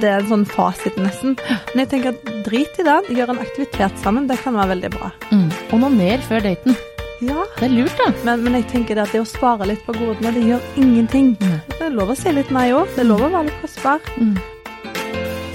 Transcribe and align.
det 0.00 0.08
er 0.10 0.22
en 0.22 0.30
sånn 0.30 0.46
fasit, 0.48 0.96
nesten. 1.00 1.36
Men 1.72 1.84
jeg 1.84 1.90
tenker 1.92 2.14
at 2.14 2.32
drit 2.46 2.80
i 2.80 2.86
det. 2.86 2.96
Gjør 3.14 3.34
en 3.34 3.42
aktivitet 3.44 4.00
sammen. 4.02 4.26
Det 4.30 4.40
kan 4.42 4.56
være 4.58 4.74
veldig 4.74 4.90
bra. 4.96 5.12
Mm. 5.30 5.46
mer 5.96 6.24
før 6.28 6.44
daten. 6.44 6.76
Ja, 7.22 7.44
Det 7.58 7.68
er 7.68 7.72
lurt, 7.72 7.94
da. 7.96 8.10
men, 8.24 8.42
men 8.44 8.54
jeg 8.58 8.66
tenker 8.72 8.98
det 8.98 9.04
at 9.06 9.12
det 9.14 9.22
å 9.22 9.28
spare 9.28 9.68
litt 9.70 9.84
på 9.86 9.94
godene, 9.96 10.32
det 10.34 10.42
gjør 10.44 10.60
ingenting. 10.76 11.36
Mm. 11.40 11.60
Det 11.70 11.86
er 11.86 11.94
lov 11.94 12.10
å 12.10 12.16
si 12.18 12.32
litt 12.34 12.50
nei 12.50 12.72
òg. 12.74 12.90
Det 12.96 13.04
er 13.04 13.08
lov 13.08 13.22
å 13.22 13.30
være 13.30 13.48
litt 13.48 13.62
kostbar. 13.62 14.02
Mm. 14.18 14.36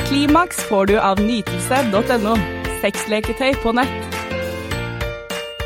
Klimaks 0.07 0.63
får 0.71 0.89
du 0.89 0.95
av 0.97 1.21
nytelse.no. 1.21 2.39
Sexleketøy 2.81 3.53
på 3.61 3.75
nett. 3.75 4.17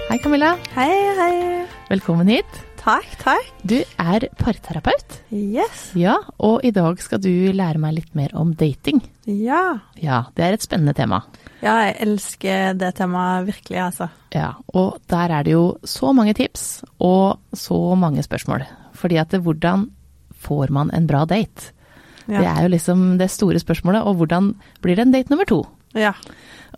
Hei, 0.10 0.20
Camilla. 0.20 0.58
Hei, 0.76 0.92
hei. 1.22 1.34
Velkommen 1.94 2.28
hit. 2.28 2.73
Takk, 2.84 3.14
takk. 3.22 3.52
Du 3.64 3.78
er 3.80 4.26
parterapeut. 4.36 5.14
Yes. 5.32 5.94
Ja, 5.96 6.18
og 6.44 6.66
i 6.68 6.72
dag 6.76 7.00
skal 7.00 7.22
du 7.24 7.30
lære 7.56 7.80
meg 7.80 7.96
litt 7.96 8.10
mer 8.18 8.34
om 8.36 8.52
dating. 8.60 9.00
Ja. 9.24 9.80
Ja, 9.96 10.26
det 10.36 10.44
er 10.44 10.58
et 10.58 10.66
spennende 10.66 10.92
tema. 10.98 11.22
Ja, 11.64 11.78
jeg 11.88 11.96
elsker 12.04 12.76
det 12.76 12.90
temaet 12.98 13.48
virkelig, 13.48 13.80
altså. 13.86 14.10
Ja, 14.36 14.50
og 14.76 15.00
der 15.08 15.32
er 15.32 15.48
det 15.48 15.56
jo 15.56 15.64
så 15.88 16.12
mange 16.12 16.36
tips 16.36 16.84
og 17.00 17.40
så 17.56 17.80
mange 17.96 18.26
spørsmål. 18.28 18.68
Fordi 19.00 19.22
at 19.24 19.32
det, 19.32 19.40
hvordan 19.48 19.88
får 20.44 20.76
man 20.76 20.92
en 20.92 21.08
bra 21.08 21.24
date? 21.24 21.72
Det 22.28 22.44
er 22.44 22.62
jo 22.66 22.76
liksom 22.76 23.14
det 23.20 23.32
store 23.32 23.64
spørsmålet, 23.64 24.04
og 24.04 24.20
hvordan 24.20 24.54
blir 24.84 25.00
det 25.00 25.08
en 25.08 25.16
date 25.16 25.32
nummer 25.32 25.48
to? 25.48 25.64
Ja. 25.96 26.12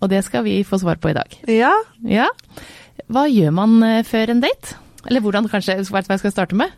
Og 0.05 0.13
det 0.13 0.22
skal 0.25 0.45
vi 0.45 0.59
få 0.61 0.77
svar 0.77 1.02
på 1.02 1.09
i 1.09 1.17
dag. 1.17 1.41
ja. 1.49 1.73
Ja, 2.05 2.30
hva 3.09 3.25
gjør 3.30 3.52
man 3.53 3.80
eh, 3.83 4.03
før 4.05 4.30
en 4.31 4.45
date? 4.45 4.77
Eller 5.08 5.22
hvordan, 5.22 5.48
kanskje, 5.52 5.76
vet 5.77 5.88
du 5.88 5.94
hva 5.94 6.04
jeg 6.16 6.20
skal 6.23 6.32
starte 6.34 6.55
med? 6.59 6.72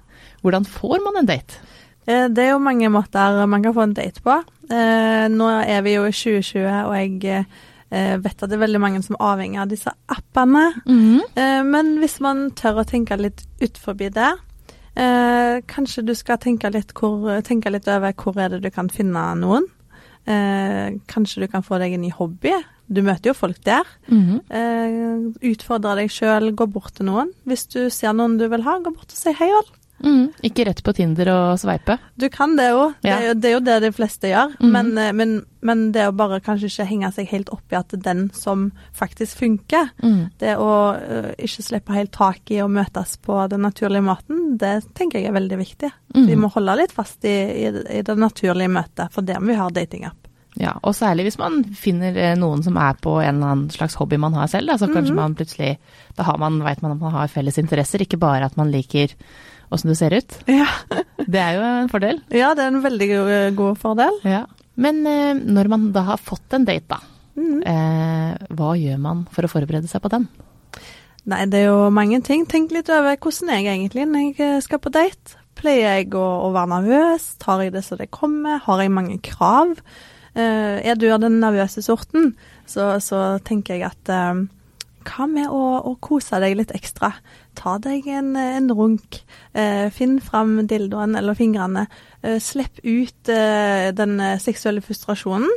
Hvordan 0.44 0.66
får 0.68 1.04
man 1.06 1.18
en 1.22 1.30
date? 1.30 1.60
Eh, 2.08 2.28
Det 2.30 2.44
er 2.46 2.52
jo 2.54 2.60
mange 2.64 2.90
måter 2.90 3.46
man 3.48 3.64
kan 3.64 3.74
få 3.74 3.84
en 3.88 3.94
date 3.94 4.22
på. 4.24 4.36
Eh, 4.72 5.28
Nå 5.32 5.48
er 5.66 5.82
vi 5.82 5.94
jo 5.96 6.06
i 6.08 6.12
2020, 6.12 6.68
og 6.88 6.96
jeg 6.96 7.46
eh, 7.92 8.18
vet 8.18 8.44
at 8.44 8.50
det 8.50 8.58
er 8.58 8.66
veldig 8.66 8.82
mange 8.84 9.02
som 9.04 9.16
er 9.20 9.26
avhengig 9.34 9.62
av 9.64 9.70
disse 9.72 9.92
appene. 10.12 10.66
Eh, 11.36 11.64
Men 11.64 11.98
hvis 12.00 12.20
man 12.20 12.52
tør 12.52 12.84
å 12.84 12.88
tenke 12.88 13.18
litt 13.20 13.46
ut 13.62 13.78
forbi 13.78 14.10
det, 14.10 14.34
kanskje 14.98 16.02
du 16.08 16.14
skal 16.18 16.40
tenke 16.42 16.72
litt, 16.74 16.90
hvor, 16.98 17.42
tenke 17.46 17.70
litt 17.70 17.86
over 17.88 18.14
hvor 18.18 18.40
er 18.42 18.50
det 18.50 18.64
du 18.64 18.72
kan 18.74 18.90
finne 18.90 19.36
noen. 19.38 19.68
Eh, 20.28 20.98
kanskje 21.08 21.46
du 21.46 21.48
kan 21.52 21.64
få 21.64 21.80
deg 21.80 21.96
en 21.96 22.04
ny 22.04 22.12
hobby. 22.12 22.52
Du 22.88 23.02
møter 23.04 23.32
jo 23.32 23.36
folk 23.36 23.60
der. 23.68 23.88
Mhm. 24.08 24.42
Eh, 24.52 25.50
utfordre 25.52 25.96
deg 26.02 26.12
sjøl, 26.12 26.52
gå 26.56 26.68
bort 26.72 26.96
til 27.00 27.08
noen. 27.08 27.32
Hvis 27.48 27.68
du 27.72 27.90
ser 27.90 28.16
noen 28.16 28.38
du 28.40 28.48
vil 28.52 28.64
ha, 28.64 28.78
gå 28.80 28.94
bort 28.94 29.12
og 29.12 29.20
si 29.20 29.34
hei, 29.40 29.50
Oll. 29.56 29.72
Mhm. 30.04 30.28
Ikke 30.46 30.66
rett 30.68 30.84
på 30.86 30.94
Tinder 30.94 31.30
og 31.34 31.60
sveipe. 31.60 31.98
Du 32.18 32.28
kan 32.30 32.56
det. 32.56 32.68
Det, 33.02 33.10
Ja. 33.10 33.20
jo- 33.22 33.34
det 33.34 33.46
er 33.50 33.54
jo 33.56 33.60
det 33.66 33.82
de 33.82 33.92
fleste 33.92 34.30
gjør. 34.30 34.54
Mm. 34.60 34.72
Men, 34.72 34.98
eh, 34.98 35.12
men, 35.12 35.46
men 35.62 35.92
det 35.92 36.08
å 36.08 36.16
bare 36.16 36.40
kanskje 36.40 36.70
ikke 36.70 36.88
henge 36.88 37.12
seg 37.14 37.28
helt 37.30 37.50
opp 37.50 37.72
i 37.72 37.76
at 37.76 37.88
det 37.90 38.00
er 38.06 38.14
den 38.14 38.30
som 38.34 38.72
faktisk 38.94 39.38
funker, 39.38 39.90
mm. 40.04 40.30
det 40.40 40.56
å 40.58 40.70
uh, 40.94 41.32
ikke 41.38 41.64
slippe 41.66 41.94
helt 41.94 42.12
tak 42.12 42.52
i 42.52 42.62
å 42.62 42.70
møtes 42.70 43.18
på 43.18 43.50
den 43.50 43.62
naturlige 43.62 44.04
måten, 44.06 44.58
det 44.58 44.84
tenker 44.94 45.20
jeg 45.20 45.30
er 45.30 45.40
veldig 45.40 45.58
viktig. 45.58 45.92
Mhm. 46.14 46.28
Vi 46.28 46.36
må 46.36 46.52
holde 46.54 46.78
litt 46.78 46.92
fast 46.92 47.26
i, 47.26 47.66
i, 47.66 47.66
i 48.00 48.02
det 48.02 48.18
naturlige 48.18 48.70
møtet, 48.70 49.12
for 49.12 49.22
det 49.22 49.40
må 49.42 49.48
vi 49.48 49.56
ha 49.60 49.70
datingapp. 49.70 50.16
Ja, 50.58 50.72
og 50.82 50.96
særlig 50.98 51.28
hvis 51.28 51.38
man 51.38 51.60
finner 51.78 52.16
eh, 52.18 52.36
noen 52.36 52.64
som 52.66 52.78
er 52.82 52.96
på 52.98 53.20
en 53.22 53.36
eller 53.36 53.52
annen 53.54 53.70
slags 53.70 53.94
hobby 54.00 54.18
man 54.18 54.34
har 54.34 54.48
selv, 54.50 54.72
da, 54.72 54.78
så 54.82 54.88
kanskje 54.90 55.14
man 55.14 55.36
plutselig 55.38 55.76
Da 56.18 56.24
har 56.24 56.40
man, 56.42 56.58
vet 56.66 56.82
man 56.82 56.96
at 56.96 57.00
man 57.04 57.14
har 57.14 57.28
felles 57.30 57.60
interesser, 57.62 58.02
ikke 58.02 58.18
bare 58.18 58.46
at 58.46 58.58
man 58.58 58.72
liker 58.74 59.14
åssen 59.72 59.92
du 59.92 59.96
ser 60.00 60.16
ut. 60.18 60.38
Ja. 60.48 60.68
Det 61.28 61.40
er 61.42 61.58
jo 61.58 61.64
en 61.68 61.90
fordel. 61.92 62.22
ja, 62.32 62.54
det 62.56 62.64
er 62.64 62.72
en 62.72 62.84
veldig 62.84 63.08
god, 63.12 63.56
god 63.58 63.80
fordel. 63.82 64.20
Ja. 64.24 64.46
Men 64.80 65.02
eh, 65.10 65.34
når 65.36 65.68
man 65.74 65.88
da 65.96 66.04
har 66.14 66.22
fått 66.22 66.54
en 66.58 66.66
date, 66.68 66.88
da, 66.96 67.02
Mm. 67.38 67.60
eh, 67.70 68.48
hva 68.58 68.72
gjør 68.74 68.98
man 68.98 69.20
for 69.30 69.46
å 69.46 69.50
forberede 69.52 69.86
seg 69.86 70.02
på 70.02 70.10
den? 70.10 70.24
Nei, 71.30 71.44
det 71.46 71.60
er 71.60 71.68
jo 71.68 71.90
mange 71.94 72.18
ting. 72.26 72.48
Tenk 72.50 72.72
litt 72.74 72.90
over 72.90 73.14
hvordan 73.22 73.52
jeg 73.54 73.68
egentlig 73.68 74.08
når 74.10 74.24
jeg 74.24 74.40
eh, 74.42 74.62
skal 74.66 74.80
på 74.82 74.90
date. 74.96 75.36
Pleier 75.60 76.00
jeg 76.00 76.08
å, 76.18 76.24
å 76.48 76.50
være 76.56 76.72
nervøs? 76.72 77.28
Tar 77.38 77.62
jeg 77.62 77.76
det 77.76 77.84
så 77.86 77.98
det 78.00 78.08
kommer? 78.10 78.58
Har 78.66 78.82
jeg 78.82 78.90
mange 78.96 79.20
krav? 79.22 79.76
Eh, 80.34 80.82
er 80.82 80.98
du 80.98 81.06
av 81.14 81.22
den 81.22 81.38
nervøse 81.44 81.82
sorten, 81.86 82.32
så, 82.70 82.96
så 83.06 83.22
tenker 83.46 83.78
jeg 83.78 83.86
at 83.92 84.10
eh, 84.14 84.42
hva 85.08 85.26
med 85.32 85.48
å, 85.50 85.62
å 85.88 85.94
kose 86.04 86.40
deg 86.44 86.58
litt 86.60 86.74
ekstra? 86.76 87.14
Ta 87.58 87.78
deg 87.82 88.06
en, 88.12 88.36
en 88.38 88.68
runk. 88.76 89.22
Eh, 89.58 89.88
finn 89.94 90.20
fram 90.22 90.60
dildoen 90.70 91.16
eller 91.18 91.38
fingrene. 91.38 91.88
Eh, 92.22 92.38
slipp 92.44 92.82
ut 92.84 93.32
eh, 93.34 93.88
den 93.98 94.20
seksuelle 94.44 94.84
frustrasjonen. 94.86 95.50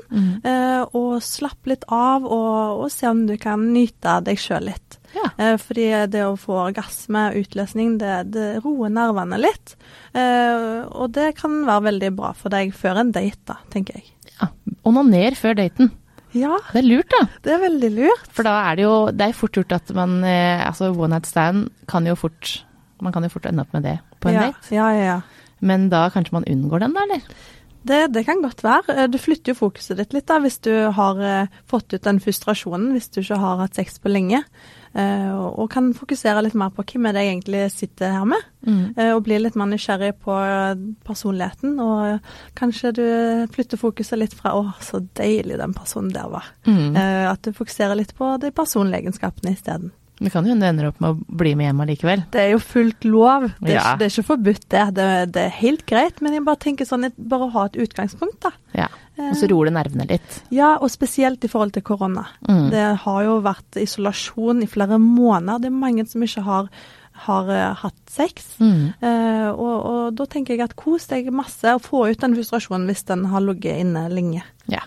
Eh, 0.46 0.80
og 0.96 1.18
slapp 1.24 1.68
litt 1.68 1.84
av, 1.92 2.24
og, 2.24 2.86
og 2.86 2.88
se 2.94 3.10
om 3.10 3.26
du 3.28 3.34
kan 3.40 3.66
nyte 3.74 4.16
deg 4.24 4.40
sjøl 4.40 4.70
litt. 4.70 4.96
Ja. 5.16 5.26
Eh, 5.36 5.56
fordi 5.60 5.88
det 6.12 6.24
å 6.24 6.38
få 6.38 6.56
orgasme, 6.68 7.28
utløsning, 7.42 7.96
det, 8.00 8.16
det 8.36 8.48
roer 8.64 8.92
nervene 8.94 9.40
litt. 9.42 9.74
Eh, 10.14 10.86
og 10.88 11.10
det 11.16 11.32
kan 11.40 11.64
være 11.66 11.88
veldig 11.90 12.12
bra 12.16 12.32
for 12.38 12.54
deg 12.54 12.72
før 12.76 13.02
en 13.02 13.12
date, 13.16 13.42
da, 13.50 13.58
tenker 13.74 14.00
jeg. 14.00 14.08
ja. 14.38 14.48
Onaner 14.88 15.34
før 15.36 15.58
daten. 15.58 15.90
Ja, 16.36 16.56
Det 16.72 16.78
er 16.82 16.86
lurt, 16.86 17.10
da. 17.10 17.26
det 17.42 17.52
er 17.56 17.62
veldig 17.64 17.90
lurt. 17.96 18.26
For 18.36 18.46
da 18.46 18.52
er 18.70 18.76
det 18.78 18.84
jo 18.84 18.94
Det 19.10 19.26
er 19.26 19.32
fort 19.34 19.56
gjort 19.58 19.72
at 19.74 19.88
man 19.96 20.20
eh, 20.22 20.60
Altså 20.66 20.92
one 20.94 21.08
night 21.16 21.26
stand 21.26 21.70
kan 21.90 22.06
jo 22.06 22.14
fort 22.14 22.64
Man 23.02 23.12
kan 23.12 23.24
jo 23.26 23.32
fort 23.32 23.46
ende 23.50 23.64
opp 23.64 23.72
med 23.74 23.82
det 23.88 23.96
på 24.20 24.28
en 24.30 24.34
ja, 24.36 24.40
date. 24.50 24.74
ja, 24.74 24.88
ja, 24.92 25.04
ja. 25.14 25.20
Men 25.60 25.88
da 25.92 26.04
kanskje 26.12 26.32
man 26.36 26.44
unngår 26.48 26.80
den, 26.84 26.92
da, 26.94 27.02
eller? 27.08 27.22
Det, 27.82 28.00
det 28.12 28.24
kan 28.28 28.42
godt 28.42 28.64
være. 28.64 28.96
Eh, 28.96 29.08
Du 29.08 29.18
flytter 29.18 29.54
jo 29.54 29.60
fokuset 29.62 29.98
ditt 30.00 30.12
litt 30.16 30.28
da, 30.28 30.40
hvis 30.42 30.60
du 30.64 30.72
har 30.94 31.22
eh, 31.24 31.62
fått 31.70 31.94
ut 31.94 32.04
den 32.04 32.20
frustrasjonen, 32.20 32.92
hvis 32.94 33.10
du 33.12 33.22
ikke 33.22 33.40
har 33.40 33.62
hatt 33.62 33.78
sex 33.78 33.98
på 34.02 34.12
lenge. 34.12 34.42
Eh, 34.90 35.30
og, 35.30 35.68
kan 35.70 35.92
fokusere 35.94 36.42
litt 36.42 36.56
mer 36.58 36.72
på 36.74 36.82
hvem 36.82 37.06
er 37.06 37.14
det 37.14 37.24
jeg 37.24 37.34
egentlig 37.36 37.62
sitter 37.74 38.16
her 38.18 38.28
med. 38.28 38.46
Mm. 38.60 38.92
og 39.14 39.22
bli 39.24 39.38
litt 39.38 39.54
mer 39.56 39.70
nysgjerrig 39.70 40.18
på 40.20 40.34
personligheten. 41.06 41.78
Og 41.80 42.26
kanskje 42.58 42.90
du 42.98 43.06
flytter 43.54 43.80
fokuset 43.80 44.20
litt 44.20 44.34
fra 44.36 44.52
'å, 44.52 44.74
så 44.84 45.00
deilig 45.16 45.56
den 45.56 45.72
personen 45.72 46.12
der 46.12 46.28
var'. 46.28 46.50
Mm. 46.66 46.96
At 47.32 47.40
du 47.40 47.52
fokuserer 47.56 47.96
litt 47.96 48.12
på 48.14 48.36
de 48.36 48.50
personlige 48.50 49.00
egenskapene 49.00 49.56
isteden. 49.56 49.92
Det 50.20 50.30
kan 50.34 50.44
jo 50.44 50.52
hende 50.52 50.66
du 50.66 50.68
ender 50.68 50.88
opp 50.90 50.98
med 51.00 51.14
å 51.16 51.36
bli 51.40 51.54
med 51.56 51.70
hjem 51.70 51.80
allikevel. 51.80 52.22
Det 52.34 52.40
er 52.42 52.50
jo 52.52 52.58
fullt 52.60 53.04
lov. 53.08 53.46
Det 53.58 53.70
er, 53.70 53.74
Ja. 53.74 53.80
ikke, 53.80 53.98
det 53.98 54.06
er 54.06 54.12
ikke 54.14 54.28
forbudt, 54.30 54.66
det. 54.68 54.82
det. 54.94 55.06
Det 55.32 55.44
er 55.46 55.54
helt 55.62 55.84
greit. 55.88 56.20
Men 56.20 56.34
jeg 56.36 56.44
bare 56.44 56.60
tenker 56.60 56.84
sånn, 56.88 57.06
bare 57.16 57.46
å 57.48 57.52
ha 57.54 57.64
et 57.70 57.78
utgangspunkt, 57.80 58.40
da. 58.44 58.50
Ja. 58.76 58.88
Og 59.20 59.34
så 59.36 59.48
roer 59.50 59.68
det 59.68 59.74
nervene 59.76 60.06
litt. 60.08 60.38
Ja, 60.52 60.74
og 60.80 60.88
spesielt 60.92 61.42
i 61.44 61.48
forhold 61.48 61.72
til 61.72 61.82
korona. 61.84 62.26
Mm. 62.48 62.70
Det 62.72 62.84
har 63.02 63.22
jo 63.24 63.40
vært 63.44 63.76
isolasjon 63.80 64.62
i 64.64 64.68
flere 64.70 64.96
måneder. 65.00 65.60
Det 65.60 65.68
er 65.72 65.76
mange 65.76 66.06
som 66.08 66.22
ikke 66.24 66.44
har, 66.46 66.68
har 67.26 67.50
eh, 67.52 67.74
hatt 67.82 67.98
sex. 68.08 68.54
Mm. 68.60 68.94
Eh, 69.00 69.48
og, 69.50 69.74
og 69.90 70.14
da 70.16 70.24
tenker 70.30 70.54
jeg 70.56 70.64
at 70.68 70.76
kos 70.76 71.08
deg 71.10 71.28
masse, 71.32 71.64
og 71.74 71.82
få 71.84 72.06
ut 72.12 72.20
den 72.20 72.36
frustrasjonen 72.38 72.88
hvis 72.88 73.04
den 73.08 73.26
har 73.32 73.40
ligget 73.44 73.80
inne 73.84 74.06
lenge. 74.12 74.44
Ja. 74.72 74.84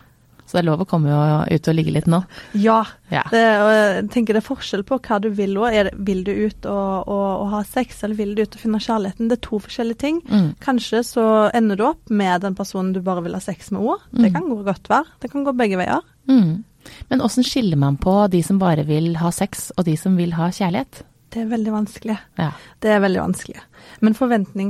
Så 0.54 0.60
det 0.60 0.68
er 0.68 0.68
lov 0.68 0.82
å 0.84 0.86
komme 0.86 1.10
ut 1.50 1.68
og 1.68 1.74
ligge 1.74 1.90
litt 1.96 2.06
nå. 2.06 2.20
Ja. 2.62 2.84
Ja. 3.10 3.24
Det, 3.32 3.40
jeg 3.42 4.04
tenker 4.14 4.38
det 4.38 4.44
er 4.44 4.46
forskjell 4.46 4.84
på 4.86 5.00
hva 5.02 5.18
du 5.24 5.32
vil 5.34 5.56
òg. 5.58 5.90
Vil 6.06 6.20
du 6.28 6.30
ut 6.30 6.68
og, 6.70 7.08
og, 7.10 7.24
og 7.42 7.48
ha 7.56 7.62
sex, 7.66 8.04
eller 8.06 8.14
vil 8.20 8.36
du 8.38 8.44
ut 8.44 8.54
og 8.54 8.62
finne 8.62 8.78
kjærligheten? 8.86 9.32
Det 9.32 9.40
er 9.40 9.42
to 9.48 9.58
forskjellige 9.66 9.98
ting. 10.04 10.20
Mm. 10.30 10.52
Kanskje 10.62 11.02
så 11.10 11.26
ender 11.58 11.80
du 11.82 11.88
opp 11.88 12.14
med 12.14 12.46
den 12.46 12.54
personen 12.54 12.94
du 12.94 13.02
bare 13.02 13.24
vil 13.26 13.34
ha 13.34 13.42
sex 13.42 13.72
med 13.74 13.82
òg. 13.82 14.06
Det 14.12 14.30
Mm. 14.30 14.34
kan 14.38 14.46
gå 14.54 14.60
godt 14.70 14.90
være. 14.94 15.06
Det 15.26 15.32
kan 15.34 15.44
gå 15.44 15.56
begge 15.58 15.78
veier. 15.82 16.06
Mm. 16.30 16.64
Men 17.10 17.22
åssen 17.26 17.44
skiller 17.44 17.78
man 17.82 17.98
på 17.98 18.14
de 18.30 18.44
som 18.44 18.60
bare 18.62 18.86
vil 18.86 19.16
ha 19.18 19.32
sex, 19.32 19.72
og 19.76 19.86
de 19.90 19.98
som 19.98 20.16
vil 20.22 20.34
ha 20.38 20.52
kjærlighet? 20.54 21.02
Det 21.34 21.42
er 21.42 21.50
veldig 21.50 21.72
vanskelig. 21.74 22.20
Ja. 22.38 22.52
Det 22.80 22.92
er 22.94 23.00
veldig 23.02 23.22
vanskelig. 23.24 23.62
Men 24.06 24.14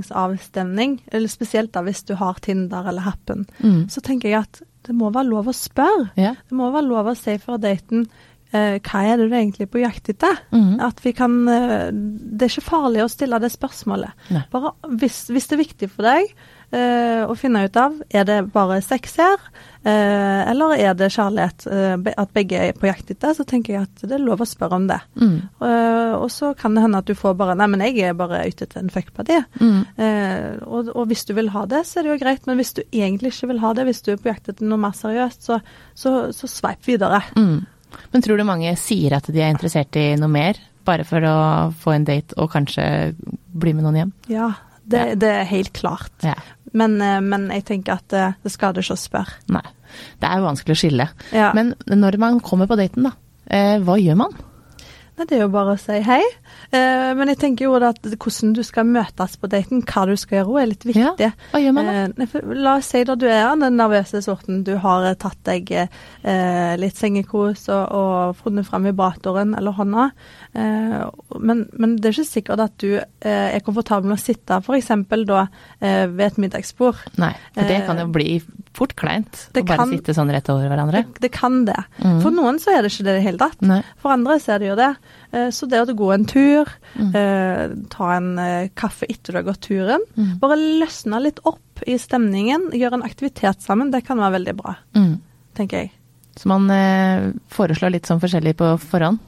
forventningsavstemning, 0.08 1.00
eller 1.12 1.28
spesielt 1.28 1.74
da 1.74 1.82
hvis 1.84 2.04
du 2.08 2.16
har 2.16 2.34
Tinder 2.42 2.88
eller 2.88 3.02
Happen, 3.02 3.46
Mm. 3.60 3.88
så 3.90 4.02
tenker 4.02 4.30
jeg 4.30 4.40
at 4.44 4.62
det 4.88 4.96
må 4.98 5.10
være 5.14 5.30
lov 5.30 5.50
å 5.50 5.56
spørre. 5.56 6.12
Ja. 6.20 6.36
Det 6.50 6.58
må 6.58 6.70
være 6.74 6.90
lov 6.90 7.12
å 7.12 7.18
si 7.18 7.36
fra 7.42 7.58
daten 7.62 8.08
eh, 8.54 8.80
hva 8.84 9.04
er 9.08 9.20
det 9.20 9.30
du 9.30 9.38
egentlig 9.38 9.68
er 9.68 9.72
på 9.74 9.84
jakt 9.84 10.12
etter? 10.14 10.42
Mm. 10.56 10.76
At 10.84 11.00
vi 11.06 11.14
kan 11.16 11.38
eh, 11.52 11.88
Det 11.94 12.48
er 12.48 12.54
ikke 12.54 12.68
farlig 12.68 13.04
å 13.06 13.12
stille 13.12 13.40
det 13.44 13.54
spørsmålet. 13.54 14.28
Bare 14.54 14.74
hvis, 15.00 15.26
hvis 15.34 15.50
det 15.50 15.58
er 15.58 15.64
viktig 15.64 15.92
for 15.94 16.10
deg 16.10 16.34
eh, 16.74 17.22
å 17.30 17.36
finne 17.38 17.62
ut 17.68 17.78
av 17.80 18.00
er 18.10 18.26
det 18.28 18.38
bare 18.54 18.80
sex 18.84 19.16
her, 19.22 19.42
eh, 19.86 20.42
eller 20.52 20.74
er 20.76 20.94
det 20.98 21.12
kjærlighet, 21.14 21.66
eh, 21.70 22.12
at 22.18 22.34
begge 22.36 22.60
er 22.70 22.74
på 22.78 22.90
jakt 22.90 23.12
etter, 23.14 23.36
så 23.38 23.46
tenker 23.48 23.76
jeg 23.76 23.86
at 23.88 24.04
det 24.08 24.18
er 24.18 24.24
lov 24.26 24.42
å 24.44 24.48
spørre 24.50 24.80
om 24.82 24.88
det. 24.90 25.00
Mm. 25.20 25.36
Og 26.24 26.28
så 26.32 26.54
kan 26.58 26.76
det 26.76 26.84
hende 26.86 27.00
at 27.04 27.10
du 27.10 27.14
får 27.18 27.36
bare 27.40 27.56
Nei, 27.60 27.68
men 27.72 27.84
jeg 27.86 28.00
er 28.10 28.18
bare 28.18 28.42
ute 28.48 28.66
etter 28.68 28.82
en 28.82 28.92
fuckparty. 28.94 29.40
Mm. 29.60 29.80
Og, 30.68 30.90
og 30.96 31.08
hvis 31.10 31.26
du 31.30 31.34
vil 31.38 31.52
ha 31.54 31.66
det, 31.70 31.84
så 31.90 32.00
er 32.00 32.08
det 32.08 32.14
jo 32.14 32.22
greit, 32.26 32.48
men 32.48 32.60
hvis 32.60 32.74
du 32.78 32.82
egentlig 32.92 33.34
ikke 33.34 33.50
vil 33.54 33.62
ha 33.64 33.74
det, 33.78 33.86
hvis 33.90 34.02
du 34.06 34.12
er 34.14 34.22
på 34.22 34.32
jakt 34.32 34.50
etter 34.54 34.68
noe 34.68 34.82
mer 34.82 34.96
seriøst, 34.98 35.44
så, 35.50 35.60
så, 35.98 36.14
så 36.36 36.50
sveip 36.50 36.86
videre. 36.88 37.22
Mm. 37.38 37.66
Men 38.14 38.24
tror 38.26 38.40
du 38.40 38.46
mange 38.48 38.72
sier 38.82 39.14
at 39.20 39.28
de 39.30 39.42
er 39.44 39.52
interessert 39.54 39.96
i 40.02 40.14
noe 40.20 40.32
mer, 40.32 40.58
bare 40.84 41.06
for 41.08 41.24
å 41.24 41.36
få 41.80 41.94
en 41.96 42.08
date 42.08 42.36
og 42.42 42.50
kanskje 42.52 42.86
bli 43.54 43.74
med 43.78 43.86
noen 43.86 44.00
hjem? 44.02 44.14
Ja, 44.34 44.50
det, 44.84 45.00
Ja. 45.00 45.16
det 45.16 45.30
er 45.32 45.46
helt 45.48 45.74
klart. 45.78 46.12
Ja. 46.26 46.34
Men, 46.74 46.98
eh, 47.02 47.20
men 47.22 47.50
jeg 47.54 47.66
tenker 47.70 48.00
at 48.00 48.16
eh, 48.18 48.38
det 48.44 48.52
skader 48.54 48.86
ikke 48.86 48.98
å 48.98 49.04
spørre. 49.04 49.40
Nei. 49.54 49.66
Det 50.22 50.30
er 50.30 50.42
jo 50.42 50.48
vanskelig 50.48 50.74
å 50.74 50.80
skille. 50.80 51.06
Ja. 51.36 51.52
Men 51.54 51.76
når 51.86 52.18
man 52.22 52.40
kommer 52.42 52.70
på 52.70 52.78
daten, 52.80 53.06
da, 53.06 53.14
eh, 53.46 53.78
hva 53.84 54.00
gjør 54.02 54.18
man? 54.24 54.34
Nei, 55.14 55.26
det 55.30 55.36
er 55.38 55.44
jo 55.44 55.50
bare 55.54 55.76
å 55.76 55.80
si 55.80 56.00
hei. 56.02 56.22
Eh, 56.74 57.12
men 57.14 57.30
jeg 57.30 57.38
tenker 57.44 57.68
jo 57.68 57.76
at 57.78 58.00
hvordan 58.02 58.54
du 58.58 58.64
skal 58.66 58.88
møtes 58.90 59.36
på 59.38 59.50
daten, 59.52 59.84
hva 59.86 60.08
du 60.10 60.16
skal 60.18 60.40
gjøre, 60.40 60.62
er 60.64 60.70
litt 60.72 60.86
viktig. 60.90 61.28
Ja, 61.28 61.30
hva 61.52 61.62
gjør 61.62 61.76
man 61.78 61.86
da? 61.86 62.24
Eh, 62.26 62.38
la 62.58 62.74
oss 62.80 62.90
si 62.90 63.04
da 63.06 63.14
du 63.20 63.28
er 63.30 63.52
den 63.62 63.78
nervøse 63.78 64.24
sorten. 64.26 64.64
Du 64.66 64.74
har 64.82 65.06
eh, 65.12 65.14
tatt 65.22 65.38
deg 65.46 65.70
eh, 65.76 66.74
litt 66.82 66.98
sengekos 66.98 67.68
og, 67.70 67.94
og 67.94 68.40
funnet 68.42 68.66
fram 68.66 68.90
vibratoren 68.90 69.54
eller 69.60 69.78
hånda. 69.78 70.08
Eh, 70.54 70.98
men, 71.46 71.64
men 71.78 71.96
det 72.02 72.10
er 72.10 72.18
ikke 72.18 72.30
sikkert 72.32 72.66
at 72.66 72.76
du 72.82 72.96
eh, 72.98 73.54
er 73.54 73.62
komfortabel 73.66 74.10
med 74.10 74.18
å 74.18 74.24
sitte 74.24 74.60
f.eks. 74.66 74.92
da 75.30 75.44
eh, 75.80 76.08
ved 76.10 76.26
et 76.32 76.42
middagsbord. 76.48 77.06
Nei, 77.22 77.36
for 77.54 77.70
det 77.70 77.84
kan 77.86 78.02
jo 78.02 78.10
bli 78.14 78.40
fort 78.74 78.96
kleint 78.98 79.48
det 79.54 79.62
å 79.62 79.70
bare 79.70 79.84
kan- 79.84 79.94
sitte 79.94 80.18
sånn 80.18 80.32
rett 80.34 80.50
over 80.50 80.70
hverandre. 80.74 81.06
Det, 81.14 81.28
det 81.28 81.34
kan 81.38 81.62
det. 81.70 81.78
Mm. 82.02 82.18
For 82.26 82.34
noen 82.34 82.58
så 82.62 82.74
er 82.74 82.82
det 82.82 82.90
ikke 82.96 83.06
det 83.06 83.14
i 83.14 83.20
det 83.22 83.26
hele 83.30 83.42
tatt. 83.46 83.62
Nei. 83.62 83.84
For 84.02 84.16
andre 84.18 84.40
så 84.42 84.56
er 84.56 84.64
det 84.64 84.72
jo 84.74 84.78
det. 84.82 84.92
Eh, 85.34 85.50
Så 85.50 85.68
det 85.70 85.80
å 85.82 85.96
gå 85.96 86.14
en 86.14 86.26
tur, 86.26 86.66
Mm. 86.96 87.16
eh, 87.16 87.76
ta 87.90 88.12
en 88.16 88.38
eh, 88.40 88.70
kaffe 88.76 89.06
etter 89.10 89.34
du 89.34 89.38
har 89.40 89.44
gått 89.44 89.62
turen, 89.62 90.00
Mm. 90.18 90.40
bare 90.40 90.56
løsne 90.58 91.22
litt 91.22 91.40
opp 91.46 91.60
i 91.88 91.98
stemningen, 91.98 92.72
gjøre 92.72 92.94
en 92.94 93.04
aktivitet 93.04 93.62
sammen, 93.62 93.92
det 93.92 94.06
kan 94.06 94.18
være 94.18 94.40
veldig 94.40 94.56
bra, 94.58 94.76
Mm. 94.96 95.20
tenker 95.56 95.78
jeg. 95.78 95.92
Så 96.38 96.46
man 96.48 96.68
foreslår 97.50 97.92
litt 97.92 98.04
sånn 98.08 98.20
forskjellig 98.22 98.56
på 98.56 98.78
forhånd. 98.80 99.20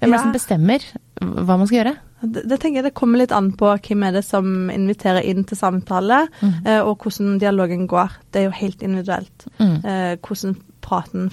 Hvem 0.00 0.14
er 0.14 0.16
det 0.16 0.20
som 0.20 0.32
bestemmer 0.32 0.80
hva 1.20 1.58
man 1.58 1.66
skal 1.66 1.84
gjøre? 1.84 1.96
Det, 2.22 2.42
det 2.48 2.60
tenker 2.60 2.76
jeg 2.82 2.84
det 2.84 2.94
kommer 2.94 3.18
litt 3.18 3.32
an 3.32 3.52
på 3.52 3.78
hvem 3.80 4.02
er 4.08 4.12
det 4.12 4.24
som 4.24 4.68
inviterer 4.70 5.24
inn 5.24 5.44
til 5.44 5.56
samtale, 5.56 6.28
Mm. 6.42 6.66
eh, 6.66 6.80
og 6.80 6.98
hvordan 6.98 7.38
dialogen 7.38 7.86
går. 7.88 8.10
Det 8.32 8.40
er 8.40 8.44
jo 8.50 8.50
helt 8.50 8.82
individuelt. 8.82 9.46
Mm. 9.58 9.84
eh, 9.84 10.16
hvordan 10.16 10.56
praten 10.82 11.30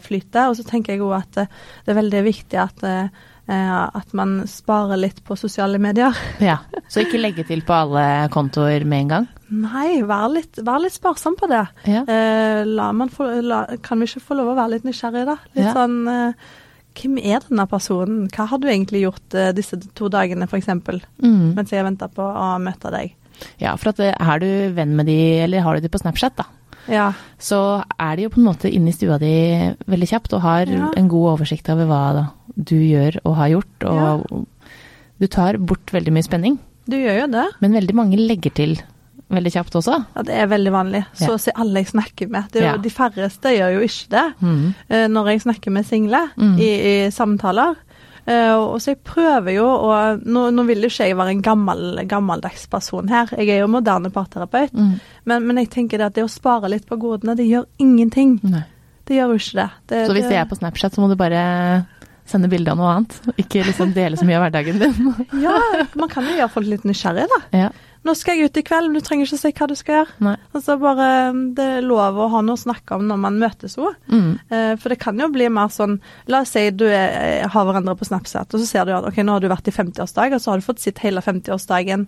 flyter. 0.00 0.48
Og 0.48 0.56
så 0.56 0.64
tenker 0.64 0.92
jeg 0.94 1.00
òg 1.00 1.16
at 1.18 1.32
det 1.34 1.48
er 1.88 2.00
veldig 2.00 2.24
viktig 2.24 2.58
at, 2.58 2.82
eh, 2.84 3.08
at 3.48 4.12
man 4.16 4.46
sparer 4.48 4.96
litt 4.96 5.22
på 5.24 5.36
sosiale 5.36 5.78
medier. 5.78 6.14
Ja, 6.40 6.58
Så 6.88 7.02
ikke 7.04 7.20
legge 7.20 7.44
til 7.46 7.60
på 7.66 7.74
alle 7.76 8.28
kontoer 8.32 8.84
med 8.88 9.00
en 9.04 9.08
gang? 9.08 9.28
Nei, 9.54 10.00
vær 10.02 10.28
litt, 10.32 10.56
vær 10.64 10.80
litt 10.82 10.94
sparsom 10.96 11.36
på 11.36 11.46
det. 11.50 11.62
Ja. 11.86 12.02
Eh, 12.08 13.08
få, 13.12 13.28
la, 13.44 13.66
kan 13.82 14.00
vi 14.00 14.08
ikke 14.08 14.20
få 14.24 14.34
lov 14.38 14.52
å 14.52 14.56
være 14.58 14.76
litt 14.78 14.84
nysgjerrig, 14.88 15.26
da? 15.28 15.36
Litt 15.54 15.64
Ja. 15.66 15.74
sånn 15.76 15.98
eh, 16.08 16.32
Hvem 16.94 17.16
er 17.18 17.40
denne 17.42 17.64
personen? 17.66 18.28
Hva 18.30 18.44
har 18.46 18.58
du 18.62 18.68
egentlig 18.70 19.00
gjort 19.02 19.34
eh, 19.34 19.50
disse 19.52 19.74
to 19.98 20.08
dagene, 20.08 20.46
f.eks., 20.46 20.68
Mm. 21.18 21.54
mens 21.56 21.70
jeg 21.74 21.82
venter 21.84 22.06
på 22.08 22.22
å 22.22 22.58
møte 22.62 22.90
deg? 22.94 23.14
ja, 23.58 23.74
for 23.76 23.88
at 23.90 23.98
eh, 24.00 24.14
er 24.14 24.38
du 24.38 24.74
venn 24.76 24.94
med 24.96 25.06
de, 25.06 25.16
eller 25.42 25.60
har 25.60 25.74
du 25.74 25.80
de 25.82 25.88
på 25.90 25.98
Snapchat, 25.98 26.36
da, 26.36 26.44
Ja. 26.86 27.12
så 27.36 27.82
er 27.98 28.14
de 28.16 28.22
jo 28.22 28.28
på 28.30 28.38
en 28.38 28.46
måte 28.46 28.70
inne 28.72 28.88
i 28.88 28.94
stua 28.94 29.18
di 29.18 29.74
veldig 29.90 30.06
kjapt 30.08 30.32
og 30.34 30.40
har 30.42 30.66
Ja. 30.70 30.90
en 30.96 31.08
god 31.08 31.38
oversikt 31.40 31.68
over 31.74 31.84
hva 31.90 32.12
da, 32.14 32.24
du 32.56 32.76
gjør 32.76 33.18
og 33.24 33.36
har 33.36 33.48
gjort. 33.48 33.84
Og 33.90 34.46
du 35.20 35.26
tar 35.30 35.56
bort 35.58 35.86
veldig 35.94 36.12
mye 36.12 36.26
spenning, 36.26 36.58
Du 36.88 36.96
gjør 36.98 37.20
jo 37.22 37.26
det. 37.32 37.46
men 37.60 37.72
veldig 37.72 37.94
mange 37.94 38.18
legger 38.18 38.52
til 38.54 38.76
veldig 39.34 39.50
kjapt 39.54 39.74
også. 39.80 39.94
Ja, 40.16 40.22
Det 40.22 40.34
er 40.36 40.46
veldig 40.46 40.70
vanlig. 40.72 41.04
Så 41.16 41.28
Ja. 41.30 41.34
å 41.34 41.40
si 41.40 41.50
alle 41.56 41.80
jeg 41.80 41.86
snakker 41.88 42.28
med. 42.30 42.44
Jo, 42.54 42.60
Ja. 42.60 42.76
De 42.76 42.90
færreste 42.90 43.50
gjør 43.56 43.72
jo 43.74 43.80
ikke 43.80 44.08
det. 44.10 44.34
Mm. 44.42 44.74
eh, 44.90 45.06
når 45.08 45.26
jeg 45.32 45.40
snakker 45.42 45.72
med 45.72 45.86
single 45.86 46.30
Mm. 46.36 46.58
i, 46.60 46.70
i 47.06 47.10
samtaler. 47.10 47.74
Eh, 48.26 48.54
og 48.54 48.78
så 48.80 48.86
jeg 48.94 49.02
prøver 49.04 49.54
jo 49.54 49.64
å 49.66 50.20
Nå, 50.24 50.50
nå 50.52 50.66
vil 50.66 50.80
jo 50.82 50.88
ikke 50.88 51.08
jeg 51.08 51.16
være 51.16 51.30
en 51.30 51.42
gammel, 51.42 52.06
gammeldags 52.06 52.66
person 52.70 53.08
her, 53.08 53.26
jeg 53.26 53.48
er 53.48 53.60
jo 53.60 53.66
moderne 53.66 54.10
parterapeut. 54.10 54.72
Mm. 54.72 55.00
Men, 55.26 55.46
men 55.46 55.56
jeg 55.56 55.70
tenker 55.70 55.98
det 55.98 56.06
at 56.06 56.14
det 56.14 56.24
å 56.24 56.30
spare 56.30 56.68
litt 56.70 56.86
på 56.86 56.96
godene, 56.98 57.34
det 57.36 57.46
gjør 57.48 57.66
ingenting. 57.78 58.40
Nei. 58.42 58.64
Det 59.06 59.16
gjør 59.18 59.28
jo 59.32 59.34
ikke 59.34 59.54
det. 59.54 59.70
det 59.88 60.06
Så 60.08 60.12
hvis 60.14 60.28
det 60.30 60.36
er 60.36 60.44
på 60.46 60.56
Snapchat, 60.56 60.94
så 60.94 61.00
må 61.02 61.08
du 61.10 61.16
bare 61.16 61.86
sende 62.26 62.48
bilde 62.52 62.72
av 62.72 62.78
noe 62.80 62.92
annet. 62.96 63.16
Ikke 63.36 63.64
liksom 63.66 63.92
dele 63.96 64.16
så 64.16 64.24
mye 64.28 64.38
av 64.40 64.46
hverdagen 64.46 64.78
din. 64.80 65.10
Ja, 65.44 65.58
man 65.98 66.08
kan 66.12 66.24
jo 66.28 66.36
gjøre 66.38 66.52
folk 66.54 66.66
litt 66.70 66.84
nysgjerrige, 66.88 67.28
da. 67.32 67.42
ja. 67.66 67.72
Nå 68.04 68.12
skal 68.20 68.36
jeg 68.36 68.50
ut 68.50 68.58
i 68.60 68.62
kveld, 68.68 68.90
men 68.92 69.00
du 69.00 69.04
trenger 69.06 69.24
ikke 69.24 69.38
si 69.40 69.50
hva 69.56 69.66
du 69.70 69.72
skal 69.80 69.94
gjøre. 69.96 70.10
Nei. 70.26 70.34
Altså 70.52 70.74
bare, 70.76 71.06
Det 71.56 71.64
er 71.78 71.86
lov 71.88 72.18
å 72.20 72.26
ha 72.34 72.42
noe 72.44 72.52
å 72.58 72.60
snakke 72.60 72.98
om 72.98 73.06
når 73.08 73.16
man 73.22 73.38
møtes 73.40 73.78
òg. 73.80 73.94
Mm. 74.12 74.26
Eh, 74.52 74.72
For 74.76 74.92
det 74.92 74.98
kan 75.00 75.16
jo 75.22 75.30
bli 75.32 75.46
mer 75.48 75.70
sånn 75.72 75.94
La 76.28 76.42
oss 76.44 76.52
si 76.52 76.66
du 76.76 76.84
er, 76.84 77.46
har 77.48 77.64
hverandre 77.64 77.94
på 77.96 78.04
Snapchat, 78.04 78.52
og 78.52 78.60
så 78.60 78.66
ser 78.68 78.84
du 78.84 78.92
at 78.92 79.08
ok, 79.08 79.22
nå 79.24 79.38
har 79.38 79.40
du 79.40 79.48
vært 79.48 79.72
i 79.72 79.76
50-årsdag, 79.78 80.36
og 80.36 80.44
så 80.44 80.52
har 80.52 80.60
du 80.60 80.66
fått 80.68 80.84
sett 80.84 81.00
hele 81.00 81.24
50-årsdagen. 81.24 82.04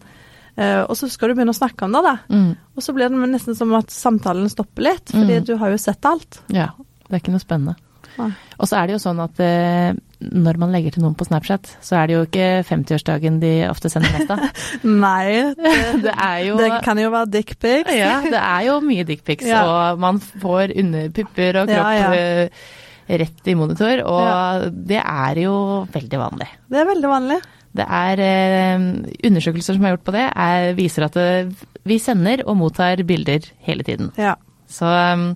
Uh, 0.57 0.85
og 0.85 0.93
så 1.01 1.09
skal 1.13 1.33
du 1.33 1.39
begynne 1.39 1.53
å 1.57 1.61
snakke 1.63 1.85
om 1.89 1.97
det, 1.97 2.05
da. 2.05 2.15
Mm. 2.29 2.53
Og 2.77 2.85
så 2.85 2.93
blir 2.97 3.09
det 3.13 3.33
nesten 3.33 3.57
som 3.57 3.73
at 3.81 3.89
samtalen 3.93 4.53
stopper 4.53 4.85
litt, 4.91 5.09
fordi 5.17 5.41
Mm. 5.41 5.45
du 5.49 5.57
har 5.65 5.73
jo 5.73 5.81
sett 5.81 6.05
alt. 6.09 6.43
Ja, 6.53 6.71
det 7.09 7.13
er 7.13 7.21
ikke 7.25 7.33
noe 7.33 7.41
spennende. 7.45 7.75
Og 8.19 8.69
så 8.69 8.79
er 8.81 8.87
det 8.89 8.97
jo 8.97 9.01
sånn 9.03 9.19
at 9.25 9.41
eh, 9.45 9.91
når 10.33 10.59
man 10.63 10.73
legger 10.73 10.95
til 10.95 11.05
noen 11.05 11.17
på 11.19 11.27
Snapchat, 11.29 11.69
så 11.85 11.99
er 12.01 12.09
det 12.09 12.15
jo 12.17 12.23
ikke 12.25 12.47
50-årsdagen 12.69 13.37
de 13.43 13.51
ofte 13.69 13.91
sender 13.93 14.15
mest 14.17 14.33
av. 14.37 14.47
Nei, 14.89 15.53
det, 15.59 15.75
Det 16.07 16.15
jo 16.47 16.57
det 16.61 16.71
kan 16.87 17.01
jo 17.03 17.11
være 17.13 17.31
dickpics. 17.35 17.93
Ja, 17.97 18.15
det 18.25 18.41
er 18.41 18.65
jo 18.71 18.79
mye 18.85 19.05
dickpics, 19.09 19.45
Ja. 19.51 19.65
og 19.93 20.01
man 20.03 20.21
får 20.25 20.73
underpupper 20.81 21.61
og 21.63 21.69
kropp 21.69 21.93
Ja, 21.93 21.93
ja. 22.01 22.15
eh, 22.17 22.73
rett 23.21 23.47
i 23.47 23.55
monitor, 23.55 24.01
og 24.09 24.73
det 24.89 24.99
er 25.03 25.39
jo 25.45 25.53
veldig 25.95 26.19
vanlig. 26.25 26.49
Det 26.73 26.81
er 26.81 26.89
veldig 26.89 27.11
vanlig. 27.13 27.37
Det 27.77 27.85
er 27.93 28.21
eh, 28.25 28.87
Undersøkelser 29.29 29.77
som 29.77 29.85
er 29.85 29.93
gjort 29.95 30.07
på 30.09 30.15
det, 30.17 30.25
er, 30.33 30.71
viser 30.79 31.05
at 31.07 31.19
det, 31.21 31.69
vi 31.87 32.01
sender 32.03 32.41
og 32.49 32.57
mottar 32.59 33.05
bilder 33.07 33.45
hele 33.69 33.85
tiden. 33.87 34.09
Ja. 34.19 34.33
Så 34.67 34.89
um, 34.89 35.29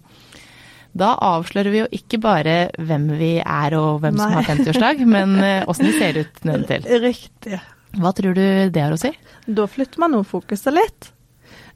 da 0.96 1.12
avslører 1.22 1.70
vi 1.70 1.82
jo 1.82 1.88
ikke 1.94 2.18
bare 2.22 2.56
hvem 2.78 3.06
vi 3.20 3.32
er 3.42 3.76
og 3.78 4.00
hvem 4.02 4.18
som 4.18 4.26
Nei. 4.32 4.40
har 4.40 4.48
50-årsdag, 4.48 5.04
men 5.06 5.36
eh, 5.44 5.62
åssen 5.70 5.86
vi 5.90 5.94
ser 5.98 6.18
ut 6.24 6.42
nedentil. 6.48 6.88
Riktig. 7.04 7.60
Hva 8.00 8.12
tror 8.14 8.34
du 8.38 8.44
det 8.70 8.82
har 8.82 8.94
å 8.94 9.00
si? 9.00 9.10
Da 9.46 9.66
flytter 9.70 10.02
man 10.02 10.14
jo 10.18 10.24
fokuset 10.26 10.74
litt. 10.74 11.12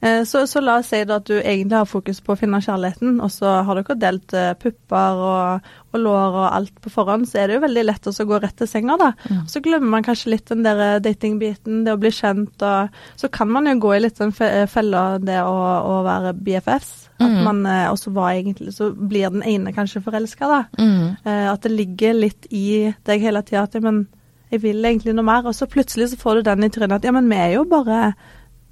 Eh, 0.05 0.25
Så, 0.29 0.45
så 0.51 0.61
la 0.61 0.77
oss 0.81 0.91
si 0.93 1.01
at 1.01 1.27
du 1.27 1.37
egentlig 1.39 1.79
har 1.79 1.89
fokus 1.89 2.21
på 2.21 2.35
å 2.35 2.39
finne 2.39 2.61
kjærligheten, 2.63 3.21
og 3.25 3.31
så 3.33 3.55
har 3.67 3.81
dere 3.81 3.97
delt 3.99 4.35
eh, 4.37 4.51
pupper 4.61 5.23
og, 5.29 5.71
og 5.95 6.03
lår 6.03 6.37
og 6.43 6.49
alt 6.51 6.75
på 6.83 6.93
forhånd, 6.93 7.29
så 7.31 7.41
er 7.41 7.49
det 7.49 7.57
jo 7.59 7.65
veldig 7.65 7.87
lett 7.87 8.11
å 8.11 8.29
gå 8.29 8.41
rett 8.43 8.59
til 8.59 8.71
senga, 8.71 8.99
da. 9.01 9.13
Mm. 9.31 9.47
Så 9.51 9.63
glemmer 9.65 9.95
man 9.97 10.07
kanskje 10.07 10.35
litt 10.35 10.51
den 10.51 10.67
der 10.67 11.01
datingbiten, 11.05 11.85
det 11.87 11.95
å 11.95 12.03
bli 12.03 12.13
kjent, 12.15 12.63
og 12.63 13.01
så 13.21 13.31
kan 13.33 13.51
man 13.55 13.71
jo 13.71 13.79
gå 13.87 13.95
i 13.97 14.03
litt 14.05 14.19
den 14.21 14.35
eh, 14.45 14.67
fella 14.71 15.07
det 15.23 15.41
å, 15.47 15.57
å 15.95 15.99
være 16.07 16.35
BFFs. 16.37 17.04
At 17.21 17.31
Mm. 17.31 17.45
man 17.45 17.67
eh, 17.67 17.89
også 17.93 18.11
var 18.13 18.33
egentlig 18.33 18.73
Så 18.75 18.89
blir 18.93 19.31
den 19.31 19.43
ene 19.43 19.73
kanskje 19.73 20.03
forelska, 20.03 20.47
da. 20.51 20.65
Mm. 20.79 21.17
Eh, 21.25 21.53
At 21.53 21.61
det 21.63 21.71
ligger 21.73 22.13
litt 22.15 22.47
i 22.51 22.93
deg 23.07 23.21
hele 23.21 23.43
tida 23.43 23.63
at 23.63 23.75
ja, 23.75 23.81
men 23.81 24.09
jeg 24.51 24.61
vil 24.63 24.83
egentlig 24.85 25.15
noe 25.15 25.25
mer. 25.25 25.47
Og 25.47 25.55
så 25.55 25.67
plutselig 25.71 26.09
så 26.11 26.17
får 26.19 26.35
du 26.37 26.43
den 26.43 26.65
i 26.65 26.69
trynet 26.69 26.93
at 26.99 27.05
ja, 27.05 27.13
men 27.13 27.29
vi 27.31 27.37
er 27.37 27.53
jo 27.55 27.65
bare 27.65 28.15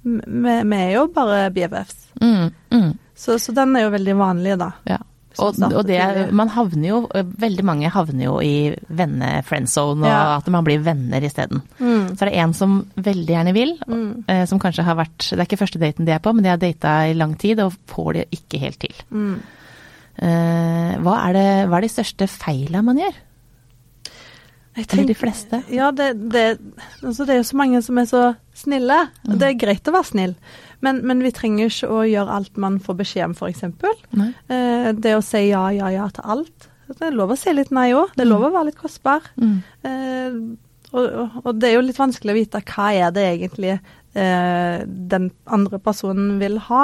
vi, 0.03 0.19
vi 0.63 0.75
er 0.75 0.91
jo 0.97 1.07
bare 1.07 1.49
BFFs. 1.55 2.11
Mm. 2.21 2.51
Mm. 2.71 2.91
Så, 3.15 3.39
så 3.39 3.53
den 3.55 3.75
er 3.75 3.85
jo 3.85 3.89
veldig 3.93 4.15
vanlig, 4.19 4.57
da. 4.59 4.71
Ja. 4.89 4.97
Og, 5.39 5.57
og 5.73 5.85
det, 5.87 5.97
man 6.31 6.49
havner 6.53 6.87
jo, 6.87 6.97
veldig 7.41 7.63
mange 7.65 7.89
havner 7.89 8.25
jo 8.27 8.35
i 8.45 8.75
venne-friendzone, 8.93 10.03
og 10.05 10.11
Ja. 10.11 10.37
at 10.37 10.47
man 10.53 10.63
blir 10.63 10.83
venner 10.85 11.21
isteden. 11.25 11.63
Mm. 11.79 12.11
Så 12.15 12.21
er 12.21 12.29
det 12.29 12.35
en 12.43 12.53
som 12.53 12.75
veldig 12.95 13.33
gjerne 13.33 13.53
vil, 13.53 13.73
Mm. 13.87 14.23
eh, 14.27 14.45
som 14.45 14.59
kanskje 14.59 14.83
har 14.83 14.95
vært 14.95 15.29
Det 15.31 15.39
er 15.39 15.45
ikke 15.45 15.57
første 15.65 15.79
daten 15.81 16.05
de 16.05 16.11
er 16.11 16.19
på, 16.19 16.33
men 16.35 16.43
de 16.43 16.49
har 16.49 16.57
data 16.61 17.07
i 17.09 17.13
lang 17.17 17.35
tid 17.37 17.59
og 17.59 17.73
får 17.87 18.13
det 18.13 18.27
ikke 18.31 18.59
helt 18.59 18.79
til. 18.79 18.93
Mm. 19.11 19.39
Eh, 20.21 20.97
hva, 21.01 21.15
er 21.29 21.33
det, 21.33 21.47
hva 21.69 21.77
er 21.77 21.81
de 21.87 21.89
største 21.89 22.27
feila 22.29 22.83
man 22.85 22.97
gjør? 23.01 23.13
Jeg 24.75 24.87
Eller 24.91 25.05
de 25.05 25.13
fleste? 25.13 25.63
Ja, 25.69 25.91
det, 25.91 26.11
det, 26.33 26.57
altså 27.03 27.25
det 27.27 27.35
er 27.35 27.41
jo 27.43 27.49
så 27.49 27.57
mange 27.59 27.81
som 27.85 27.97
er 28.01 28.05
så 28.09 28.21
snille. 28.57 28.95
Mm. 29.27 29.35
Det 29.37 29.47
er 29.49 29.59
greit 29.61 29.89
å 29.89 29.93
være 29.93 30.07
snill, 30.09 30.35
men, 30.83 30.99
men 31.07 31.23
vi 31.23 31.31
trenger 31.35 31.71
ikke 31.71 31.89
å 31.89 32.01
gjøre 32.05 32.35
alt 32.37 32.57
man 32.59 32.77
får 32.83 32.97
beskjed 32.99 33.25
om, 33.29 33.33
f.eks. 33.39 33.63
Eh, 34.51 34.91
det 34.93 35.15
å 35.17 35.23
si 35.25 35.45
ja, 35.49 35.63
ja, 35.75 35.89
ja 35.93 36.09
til 36.13 36.27
alt. 36.35 36.69
Det 36.93 37.07
er 37.07 37.15
lov 37.15 37.31
å 37.33 37.37
si 37.39 37.53
litt 37.55 37.71
nei 37.73 37.89
òg. 37.95 38.11
Det 38.17 38.25
er 38.25 38.29
lov 38.29 38.43
å 38.49 38.51
være 38.53 38.69
litt 38.69 38.77
kostbar. 38.81 39.23
Mm. 39.39 39.55
Eh, 39.87 40.35
og, 40.93 41.39
og- 41.45 41.55
det 41.57 41.69
er 41.71 41.77
jo 41.79 41.85
litt 41.87 41.97
vanskelig 42.01 42.33
å 42.35 42.37
vite 42.41 42.61
hva 42.69 42.91
er 42.93 43.15
det 43.15 43.23
egentlig 43.31 43.71
eh, 43.79 44.83
den 44.85 45.31
andre 45.47 45.79
personen 45.81 46.35
vil 46.43 46.59
ha. 46.67 46.83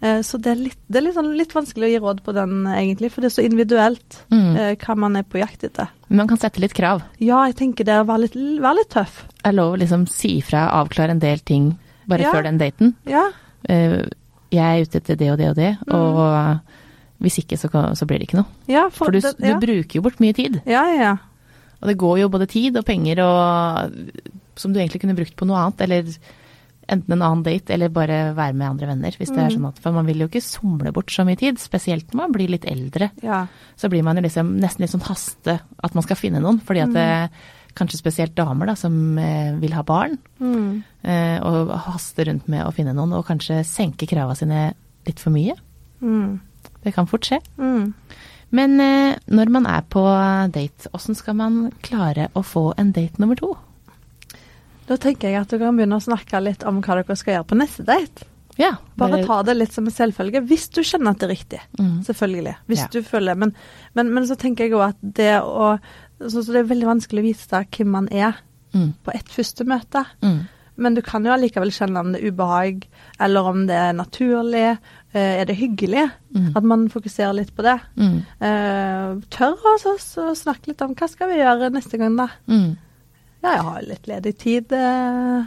Eh, 0.00 0.18
så 0.26 0.40
det 0.42 0.50
er, 0.50 0.58
litt, 0.64 0.80
det 0.90 0.98
er 0.98 1.06
litt, 1.06 1.14
sånn, 1.16 1.30
litt 1.38 1.54
vanskelig 1.56 1.86
å 1.86 1.92
gi 1.92 2.00
råd 2.02 2.24
på 2.26 2.34
den, 2.36 2.56
egentlig, 2.72 3.12
for 3.14 3.22
det 3.24 3.30
er 3.30 3.36
så 3.36 3.44
individuelt 3.46 4.18
Mm. 4.32 4.56
eh, 4.56 4.74
hva 4.82 4.96
man 4.98 5.16
er 5.16 5.22
på 5.28 5.38
jakt 5.40 5.62
etter. 5.68 5.88
Men 6.08 6.18
man 6.24 6.28
kan 6.32 6.38
sette 6.42 6.60
litt 6.60 6.74
krav. 6.76 7.02
Ja, 7.22 7.44
jeg 7.46 7.56
tenker 7.60 7.84
det 7.86 8.00
være 8.08 8.24
litt, 8.26 8.34
vær 8.60 8.74
litt 8.76 8.90
tøff. 8.92 9.22
Det 9.36 9.46
er 9.52 9.56
lov 9.56 9.76
å 9.76 9.80
liksom 9.80 10.08
si 10.10 10.40
fra, 10.44 10.66
avklare 10.80 11.14
en 11.14 11.22
del 11.22 11.38
ting 11.38 11.70
bare 12.08 12.22
Ja. 12.22 12.32
før 12.32 12.42
den 12.44 12.58
daten. 12.58 12.94
Ja. 13.06 13.30
Eh, 13.68 14.04
jeg 14.52 14.62
er 14.80 14.82
ute 14.84 14.98
etter 15.00 15.16
det 15.16 15.30
og 15.32 15.38
det 15.38 15.48
og 15.50 15.56
det, 15.56 15.76
Mm. 15.86 15.94
og 15.94 16.60
hvis 17.20 17.38
ikke 17.42 17.56
så, 17.58 17.68
så 17.96 18.06
blir 18.06 18.18
det 18.18 18.28
ikke 18.28 18.38
noe. 18.42 18.46
Ja, 18.68 18.88
For 18.90 19.10
du, 19.10 19.20
det- 19.20 19.38
du 19.38 19.54
bruker 19.60 19.94
jo 19.96 20.02
bort 20.02 20.20
mye 20.20 20.34
tid. 20.34 20.62
ja, 20.66 20.84
ja. 20.94 21.16
Og 21.82 21.88
det 21.88 21.98
går 21.98 22.18
jo 22.20 22.28
både 22.28 22.46
tid 22.48 22.76
og 22.76 22.84
penger 22.86 23.20
og 23.20 23.92
som 24.56 24.72
du 24.72 24.78
egentlig 24.80 25.00
kunne 25.02 25.14
brukt 25.16 25.36
på 25.36 25.46
noe 25.46 25.56
annet, 25.58 25.80
eller 25.82 26.02
enten 26.88 27.12
en 27.12 27.22
annen 27.22 27.42
date 27.42 27.70
eller 27.74 27.88
bare 27.90 28.32
være 28.34 28.54
med 28.54 28.68
andre 28.70 28.86
venner. 28.86 29.10
Hvis 29.18 29.28
det 29.34 29.38
er 29.38 29.50
sånn 29.50 29.66
at, 29.68 29.78
For 29.78 29.92
man 29.92 30.06
vil 30.06 30.18
jo 30.20 30.28
ikke 30.28 30.40
somle 30.42 30.92
bort 30.92 31.08
så 31.08 31.24
mye 31.26 31.36
tid, 31.36 31.58
spesielt 31.58 32.06
når 32.12 32.16
man 32.16 32.32
blir 32.32 32.48
litt 32.48 32.64
eldre. 32.64 33.10
Ja. 33.22 33.46
Så 33.76 33.90
blir 33.90 34.02
man 34.04 34.16
jo 34.16 34.22
liksom 34.22 34.58
nesten 34.60 34.80
litt 34.80 34.90
sånn 34.90 35.02
haste 35.02 35.60
at 35.82 35.94
man 35.94 36.02
skal 36.02 36.16
finne 36.16 36.40
noen. 36.40 36.60
Fordi 36.60 36.82
at 36.82 36.92
det, 36.94 37.30
kanskje 37.76 38.00
spesielt 38.00 38.34
damer 38.38 38.66
da, 38.70 38.74
som 38.78 38.96
eh, 39.20 39.52
vil 39.60 39.74
ha 39.76 39.82
barn, 39.86 40.18
Mm. 40.40 40.82
eh, 41.04 41.38
og 41.44 41.70
haster 41.86 42.26
rundt 42.30 42.48
med 42.48 42.64
å 42.66 42.72
finne 42.74 42.94
noen, 42.96 43.12
og 43.18 43.26
kanskje 43.28 43.60
senke 43.68 44.08
krava 44.08 44.34
sine 44.36 44.72
litt 45.06 45.20
for 45.20 45.30
mye. 45.34 45.54
Mm. 46.02 46.40
Det 46.82 46.94
kan 46.94 47.06
fort 47.06 47.22
skje. 47.28 47.38
Mm. 47.58 47.92
Men 48.56 48.80
eh, 48.80 49.16
når 49.28 49.48
man 49.50 49.66
er 49.66 49.82
på 49.90 50.02
date, 50.54 50.88
åssen 50.94 51.16
skal 51.18 51.34
man 51.34 51.72
klare 51.82 52.28
å 52.34 52.42
få 52.46 52.72
en 52.78 52.92
date 52.96 53.18
nummer 53.18 53.36
to? 53.36 53.54
Da 54.86 54.96
tenker 55.02 55.32
jeg 55.32 55.40
at 55.42 55.50
du 55.50 55.58
kan 55.58 55.74
begynne 55.76 55.98
å 55.98 56.04
snakke 56.04 56.38
litt 56.44 56.62
om 56.68 56.78
hva 56.84 57.00
dere 57.00 57.16
skal 57.18 57.34
gjøre 57.40 57.48
på 57.50 57.58
neste 57.58 57.84
date. 57.86 58.26
Ja, 58.56 58.70
Bare 58.96 59.18
ta 59.26 59.42
det 59.44 59.52
litt 59.58 59.74
som 59.74 59.84
en 59.84 59.92
selvfølge, 59.92 60.40
hvis 60.48 60.70
du 60.72 60.78
kjenner 60.80 61.10
at 61.12 61.18
det 61.20 61.26
er 61.26 61.32
riktig. 61.34 61.58
Mm. 61.76 61.98
Selvfølgelig. 62.06 62.54
Hvis 62.70 62.78
Ja. 62.80 62.86
du 62.94 63.02
føler 63.04 63.36
men, 63.36 63.52
men, 63.92 64.14
men 64.14 64.24
så 64.24 64.36
tenker 64.40 64.64
jeg 64.64 64.72
òg 64.78 64.86
at 64.94 64.96
det 65.02 65.34
å 65.42 65.74
sånn 66.20 66.42
så 66.44 66.52
Det 66.52 66.60
er 66.64 66.70
veldig 66.74 66.86
vanskelig 66.88 67.22
å 67.22 67.26
vise 67.28 67.64
hvem 67.76 67.86
man 67.90 68.08
er 68.12 68.34
Mm. 68.74 68.92
på 69.04 69.12
ett 69.14 69.28
første 69.28 69.64
møte. 69.64 70.04
Mm. 70.22 70.40
Men 70.76 70.94
du 70.94 71.00
kan 71.00 71.24
jo 71.24 71.30
allikevel 71.32 71.70
kjenne 71.72 71.96
om 72.00 72.12
det 72.12 72.20
er 72.22 72.30
ubehag, 72.30 72.82
eller 73.20 73.40
om 73.48 73.66
det 73.66 73.74
er 73.76 73.92
naturlig. 73.96 74.78
Eh, 75.14 75.40
er 75.40 75.44
det 75.46 75.56
hyggelig? 75.56 76.10
Mm. 76.34 76.50
At 76.56 76.62
man 76.62 76.88
fokuserer 76.92 77.32
litt 77.38 77.54
på 77.56 77.62
det. 77.64 77.80
Mm. 77.96 78.18
Eh, 78.40 79.14
tør 79.30 79.56
også 79.56 79.94
å 80.28 80.34
snakke 80.36 80.66
litt 80.68 80.82
om 80.82 80.94
hva 80.94 81.08
skal 81.08 81.28
vi 81.28 81.38
gjøre 81.40 81.70
neste 81.72 81.96
gang, 81.98 82.16
da. 82.16 82.28
Mm. 82.48 82.76
Ja, 83.42 83.52
jeg 83.54 83.62
har 83.62 83.82
litt 83.82 84.06
ledig 84.06 84.36
tid. 84.38 84.72
eh. 84.72 85.44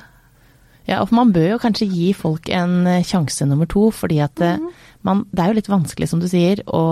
Ja, 0.90 1.04
og 1.04 1.12
man 1.14 1.34
bør 1.36 1.52
jo 1.54 1.62
kanskje 1.62 1.90
gi 1.92 2.12
folk 2.18 2.50
en 2.50 2.88
eh, 2.90 3.06
sjanse 3.06 3.46
nummer 3.46 3.70
to, 3.70 3.90
fordi 3.94 4.20
at 4.26 4.42
mm. 4.42 4.70
man, 5.06 5.24
det 5.30 5.44
er 5.44 5.52
jo 5.52 5.60
litt 5.60 5.70
vanskelig, 5.72 6.10
som 6.10 6.22
du 6.22 6.28
sier, 6.32 6.64
å 6.66 6.84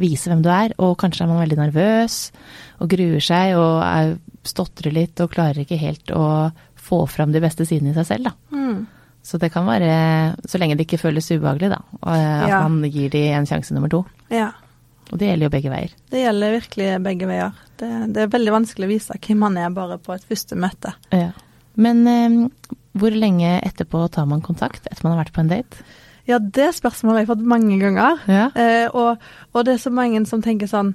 vise 0.00 0.30
hvem 0.32 0.44
du 0.44 0.50
er, 0.52 0.72
og 0.80 0.96
kanskje 1.02 1.26
er 1.26 1.32
man 1.32 1.42
veldig 1.44 1.60
nervøs 1.60 2.18
og 2.80 2.90
gruer 2.92 3.24
seg 3.24 3.56
og 3.60 3.82
er, 3.84 4.16
stotrer 4.46 4.94
litt 4.94 5.20
og 5.20 5.32
klarer 5.34 5.64
ikke 5.64 5.80
helt 5.80 6.12
å 6.14 6.26
få 6.86 7.04
fram 7.10 7.32
de 7.34 7.42
beste 7.42 7.66
sidene 7.68 7.92
i 7.92 7.98
seg 7.98 8.08
selv, 8.08 8.30
da. 8.30 8.56
Mm. 8.56 8.84
Så 9.26 9.40
det 9.42 9.50
kan 9.50 9.66
være, 9.66 10.36
så 10.46 10.58
lenge 10.62 10.76
det 10.78 10.86
ikke 10.86 11.02
føles 11.02 11.28
ubehagelig, 11.32 11.72
da, 11.74 11.80
eh, 12.06 12.44
at 12.46 12.52
Ja. 12.52 12.60
man 12.68 12.86
gir 12.88 13.10
de 13.10 13.26
en 13.34 13.48
sjanse 13.48 13.74
nummer 13.74 13.90
to. 13.90 14.04
Ja. 14.30 14.52
Og 15.10 15.18
det 15.18 15.28
gjelder 15.28 15.46
jo 15.46 15.54
begge 15.54 15.70
veier. 15.70 15.90
Det 16.10 16.22
gjelder 16.22 16.54
virkelig 16.56 16.86
begge 17.02 17.26
veier. 17.30 17.58
Det, 17.78 17.90
det 18.14 18.22
er 18.22 18.32
veldig 18.32 18.54
vanskelig 18.54 18.86
å 18.86 18.90
vise 18.90 19.18
hvem 19.22 19.42
man 19.44 19.58
er 19.60 19.74
bare 19.74 19.98
på 20.02 20.14
et 20.14 20.24
første 20.26 20.58
møte. 20.58 20.94
Ja. 21.14 21.30
Men 21.76 22.06
eh, 22.10 22.48
hvor 23.00 23.14
lenge 23.14 23.58
etterpå 23.66 24.06
tar 24.14 24.28
man 24.30 24.42
kontakt 24.44 24.86
etter 24.90 25.04
man 25.04 25.16
har 25.16 25.24
vært 25.24 25.34
på 25.36 25.44
en 25.44 25.52
date? 25.52 25.86
Ja, 26.26 26.40
det 26.40 26.72
spørsmålet 26.74 27.20
har 27.20 27.24
jeg 27.24 27.30
fått 27.30 27.44
mange 27.46 27.76
ganger. 27.78 28.22
Ja. 28.26 28.46
Eh, 28.58 28.86
og, 28.90 29.22
og 29.54 29.66
det 29.66 29.76
er 29.76 29.82
så 29.84 29.92
mange 29.94 30.24
som 30.26 30.42
tenker 30.42 30.70
sånn 30.70 30.94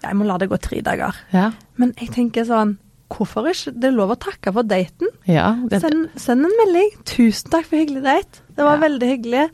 jeg 0.00 0.16
må 0.16 0.24
la 0.24 0.38
det 0.40 0.48
gå 0.48 0.56
tre 0.56 0.80
dager. 0.84 1.16
Ja. 1.34 1.50
Men 1.80 1.92
jeg 2.00 2.14
tenker 2.16 2.46
sånn 2.48 2.78
Hvorfor 3.10 3.48
ikke? 3.50 3.72
Det 3.74 3.88
er 3.88 3.94
lov 3.96 4.12
å 4.14 4.16
takke 4.22 4.52
for 4.54 4.62
daten. 4.70 5.08
ja 5.26 5.48
det, 5.66 5.80
Send, 5.82 6.12
send 6.14 6.46
en 6.46 6.52
melding. 6.60 6.92
'Tusen 7.02 7.50
takk 7.50 7.66
for 7.66 7.80
hyggelig 7.80 8.04
date'. 8.04 8.44
Det 8.54 8.62
var 8.62 8.78
veldig 8.78 9.08
hyggelig. 9.08 9.48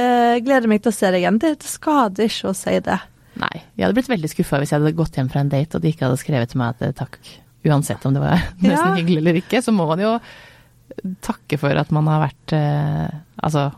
Eh, 0.00 0.36
gleder 0.40 0.70
meg 0.72 0.80
til 0.80 0.88
å 0.88 0.96
se 0.96 1.10
deg 1.12 1.20
igjen. 1.20 1.40
Det, 1.42 1.50
skader 1.60 2.30
ikke 2.30 2.48
å 2.48 2.56
si 2.56 2.78
det. 2.80 2.96
Nei. 3.42 3.52
Jeg 3.76 3.84
hadde 3.84 3.98
blitt 3.98 4.08
veldig 4.08 4.30
skuffa 4.32 4.62
hvis 4.62 4.72
jeg 4.72 4.80
hadde 4.80 4.94
gått 4.96 5.20
hjem 5.20 5.28
fra 5.28 5.42
en 5.44 5.52
date 5.52 5.76
og 5.76 5.84
de 5.84 5.92
ikke 5.92 6.06
hadde 6.08 6.20
skrevet 6.20 6.52
til 6.52 6.62
meg 6.62 6.72
at 6.72 6.86
eh, 6.88 6.96
takk, 6.96 7.20
uansett 7.68 8.08
om 8.08 8.16
det 8.16 8.24
var 8.24 8.48
nesten 8.64 8.96
hyggelig 8.96 9.20
eller 9.20 9.40
ikke. 9.42 9.60
Så 9.60 9.76
må 9.76 9.84
man 9.92 10.00
jo 10.00 10.14
takke 11.24 11.58
for 11.58 11.76
at 11.78 11.90
man 11.94 12.06
har 12.10 12.20
vært 12.28 12.52
eh, 12.58 13.08
Altså 13.42 13.70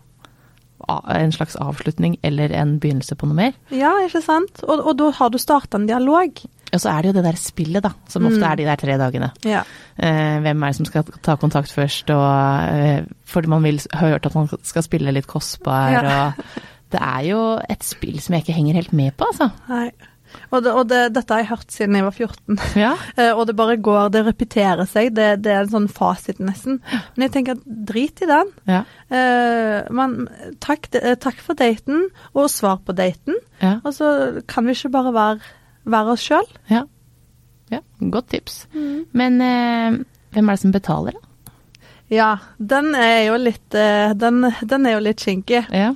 en 1.08 1.32
slags 1.32 1.54
avslutning 1.56 2.18
eller 2.26 2.52
en 2.52 2.74
begynnelse 2.82 3.16
på 3.16 3.24
noe 3.30 3.36
mer. 3.38 3.54
Ja, 3.72 3.94
ikke 4.04 4.20
sant? 4.20 4.60
Og, 4.66 4.82
og 4.90 4.98
da 5.00 5.06
har 5.16 5.30
du 5.32 5.38
starta 5.40 5.78
en 5.80 5.86
dialog. 5.88 6.42
Og 6.74 6.82
så 6.82 6.90
er 6.90 7.00
det 7.00 7.08
jo 7.08 7.14
det 7.16 7.22
der 7.24 7.38
spillet, 7.40 7.80
da, 7.86 7.92
som 8.10 8.26
ofte 8.28 8.42
Mm. 8.42 8.46
er 8.50 8.56
de 8.60 8.66
der 8.68 8.76
tre 8.82 8.96
dagene. 9.00 9.30
Ja. 9.48 9.62
Eh, 9.96 10.40
hvem 10.44 10.62
er 10.66 10.74
det 10.74 10.76
som 10.76 10.88
skal 10.90 11.06
ta 11.24 11.36
kontakt 11.40 11.72
først, 11.72 12.10
og 12.12 12.74
eh, 12.74 13.06
fordi 13.24 13.48
man 13.48 13.62
vil, 13.64 13.80
har 13.94 14.08
hørt 14.16 14.26
at 14.26 14.34
man 14.36 14.50
skal 14.62 14.82
spille 14.84 15.12
litt 15.14 15.26
kostbar, 15.30 15.90
Ja. 15.94 16.02
og 16.26 16.44
Det 16.92 17.00
er 17.00 17.22
jo 17.30 17.38
et 17.70 17.82
spill 17.82 18.20
som 18.20 18.34
jeg 18.34 18.44
ikke 18.44 18.54
henger 18.58 18.74
helt 18.74 18.92
med 18.92 19.16
på, 19.16 19.24
altså. 19.32 19.48
Nei. 19.68 19.90
Og, 20.50 20.62
det, 20.64 20.72
og 20.72 20.86
det, 20.90 21.00
dette 21.16 21.34
har 21.34 21.42
jeg 21.42 21.50
hørt 21.50 21.74
siden 21.74 21.98
jeg 21.98 22.06
var 22.06 22.16
14. 22.16 22.60
Ja. 22.80 22.92
Eh, 23.14 23.30
og 23.30 23.46
det 23.46 23.54
bare 23.54 23.76
går, 23.78 24.08
det 24.14 24.24
repeterer 24.26 24.88
seg. 24.90 25.12
Det, 25.14 25.26
det 25.44 25.52
er 25.52 25.62
en 25.62 25.70
sånn 25.70 25.90
fasit, 25.92 26.40
nesten. 26.42 26.80
Men 27.14 27.26
jeg 27.26 27.32
tenker 27.36 27.58
at 27.58 27.66
drit 27.90 28.22
i 28.24 28.28
den. 28.28 28.50
Ja. 28.66 28.80
Uh, 29.12 29.92
man, 29.94 30.16
takk, 30.64 30.88
eh, 30.98 31.14
takk 31.20 31.38
for 31.44 31.58
daten, 31.58 32.08
og 32.34 32.50
svar 32.50 32.80
på 32.82 32.96
daten. 32.96 33.38
Ja. 33.62 33.76
Og 33.84 33.94
så 33.94 34.08
kan 34.50 34.66
vi 34.66 34.74
ikke 34.74 34.90
bare 34.96 35.14
være, 35.14 35.52
være 35.94 36.16
oss 36.16 36.26
sjøl. 36.26 36.48
ja. 36.72 36.82
ja. 37.70 37.84
Godt 38.00 38.32
tips. 38.34 38.64
Men 39.14 39.38
uh, 39.38 40.02
hvem 40.34 40.50
er 40.50 40.58
det 40.58 40.64
som 40.64 40.74
betaler, 40.74 41.14
da? 41.14 41.30
Ja, 42.12 42.32
den 42.58 42.92
er 42.98 43.30
jo 43.30 43.38
litt 43.40 43.78
uh, 43.78 44.10
den, 44.18 44.50
den 44.66 44.90
er 44.90 44.98
jo 44.98 45.06
litt 45.06 45.22
kinkig. 45.22 45.64
Ja. 45.70 45.94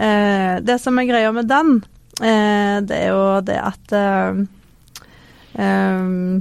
Eh, 0.00 0.60
det 0.64 0.78
som 0.80 0.98
er 0.98 1.08
greia 1.08 1.32
med 1.32 1.48
den, 1.50 1.82
eh, 1.82 1.89
det 2.20 2.96
er 2.96 3.08
jo 3.10 3.40
det 3.40 3.56
at 3.58 3.92
eh, 3.96 4.40
eh, 5.54 6.40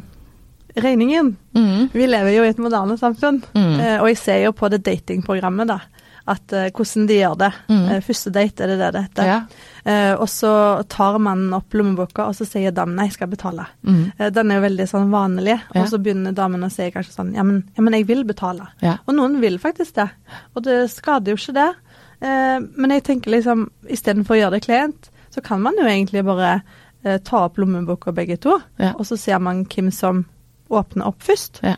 Regningen 0.80 1.36
Mm. 1.56 1.90
Vi 1.92 2.06
lever 2.08 2.30
jo 2.38 2.44
i 2.46 2.50
et 2.54 2.60
moderne 2.62 2.96
samfunn, 2.98 3.42
Mm. 3.56 3.80
eh, 3.82 3.98
og 4.02 4.08
jeg 4.08 4.18
ser 4.18 4.44
jo 4.46 4.52
på 4.54 4.70
det 4.70 4.84
datingprogrammet, 4.86 5.68
da. 5.68 5.80
At 6.28 6.54
eh, 6.54 6.70
hvordan 6.70 7.08
de 7.08 7.16
gjør 7.18 7.38
det. 7.38 7.50
Mm. 7.68 7.90
Eh, 7.90 8.00
første 8.06 8.32
date, 8.32 8.62
er 8.64 8.68
det 8.68 8.78
det 8.80 8.92
det 8.94 9.02
heter. 9.08 9.26
Ja. 9.26 9.40
Eh, 9.84 10.14
og 10.14 10.28
så 10.30 10.86
tar 10.88 11.18
mannen 11.20 11.52
opp 11.58 11.74
lommeboka, 11.74 12.28
og 12.30 12.36
så 12.38 12.46
sier 12.48 12.72
damen 12.72 12.96
nei, 12.96 13.08
jeg 13.10 13.14
skal 13.18 13.28
betale. 13.28 13.66
Mm. 13.84 14.12
Eh, 14.20 14.30
den 14.30 14.52
er 14.52 14.56
jo 14.62 14.68
veldig 14.70 14.88
sånn 14.88 15.10
vanlig, 15.12 15.60
Ja. 15.74 15.82
og 15.82 15.88
så 15.90 15.98
begynner 16.00 16.32
damen 16.38 16.62
å 16.64 16.72
si 16.72 16.92
kanskje 16.92 17.16
sånn 17.18 17.34
ja 17.36 17.44
men, 17.44 17.64
ja, 17.76 17.82
men 17.82 17.94
jeg 17.94 18.06
vil 18.08 18.24
betale. 18.24 18.68
Og 19.08 19.16
noen 19.16 19.40
vil 19.42 19.58
faktisk 19.58 19.96
det, 19.96 20.10
og 20.56 20.64
det 20.64 20.90
skader 20.92 21.32
jo 21.34 21.36
ikke 21.36 21.54
det. 21.54 21.76
Eh, 22.22 22.60
men 22.78 22.90
jeg 22.92 23.04
tenker 23.04 23.32
liksom, 23.32 23.70
istedenfor 23.90 24.36
å 24.36 24.40
gjøre 24.40 24.52
det 24.52 24.64
kleint, 24.68 25.09
så 25.32 25.42
kan 25.46 25.62
man 25.62 25.76
jo 25.78 25.86
egentlig 25.88 26.24
bare 26.26 26.62
eh, 27.04 27.18
ta 27.24 27.46
opp 27.46 27.58
lommeboka 27.58 28.12
begge 28.16 28.38
to, 28.42 28.60
Ja. 28.78 28.94
og 28.98 29.06
så 29.06 29.18
ser 29.18 29.40
man 29.40 29.66
hvem 29.66 29.92
som 29.92 30.26
åpner 30.70 31.08
opp 31.08 31.22
først. 31.24 31.62
ja. 31.64 31.76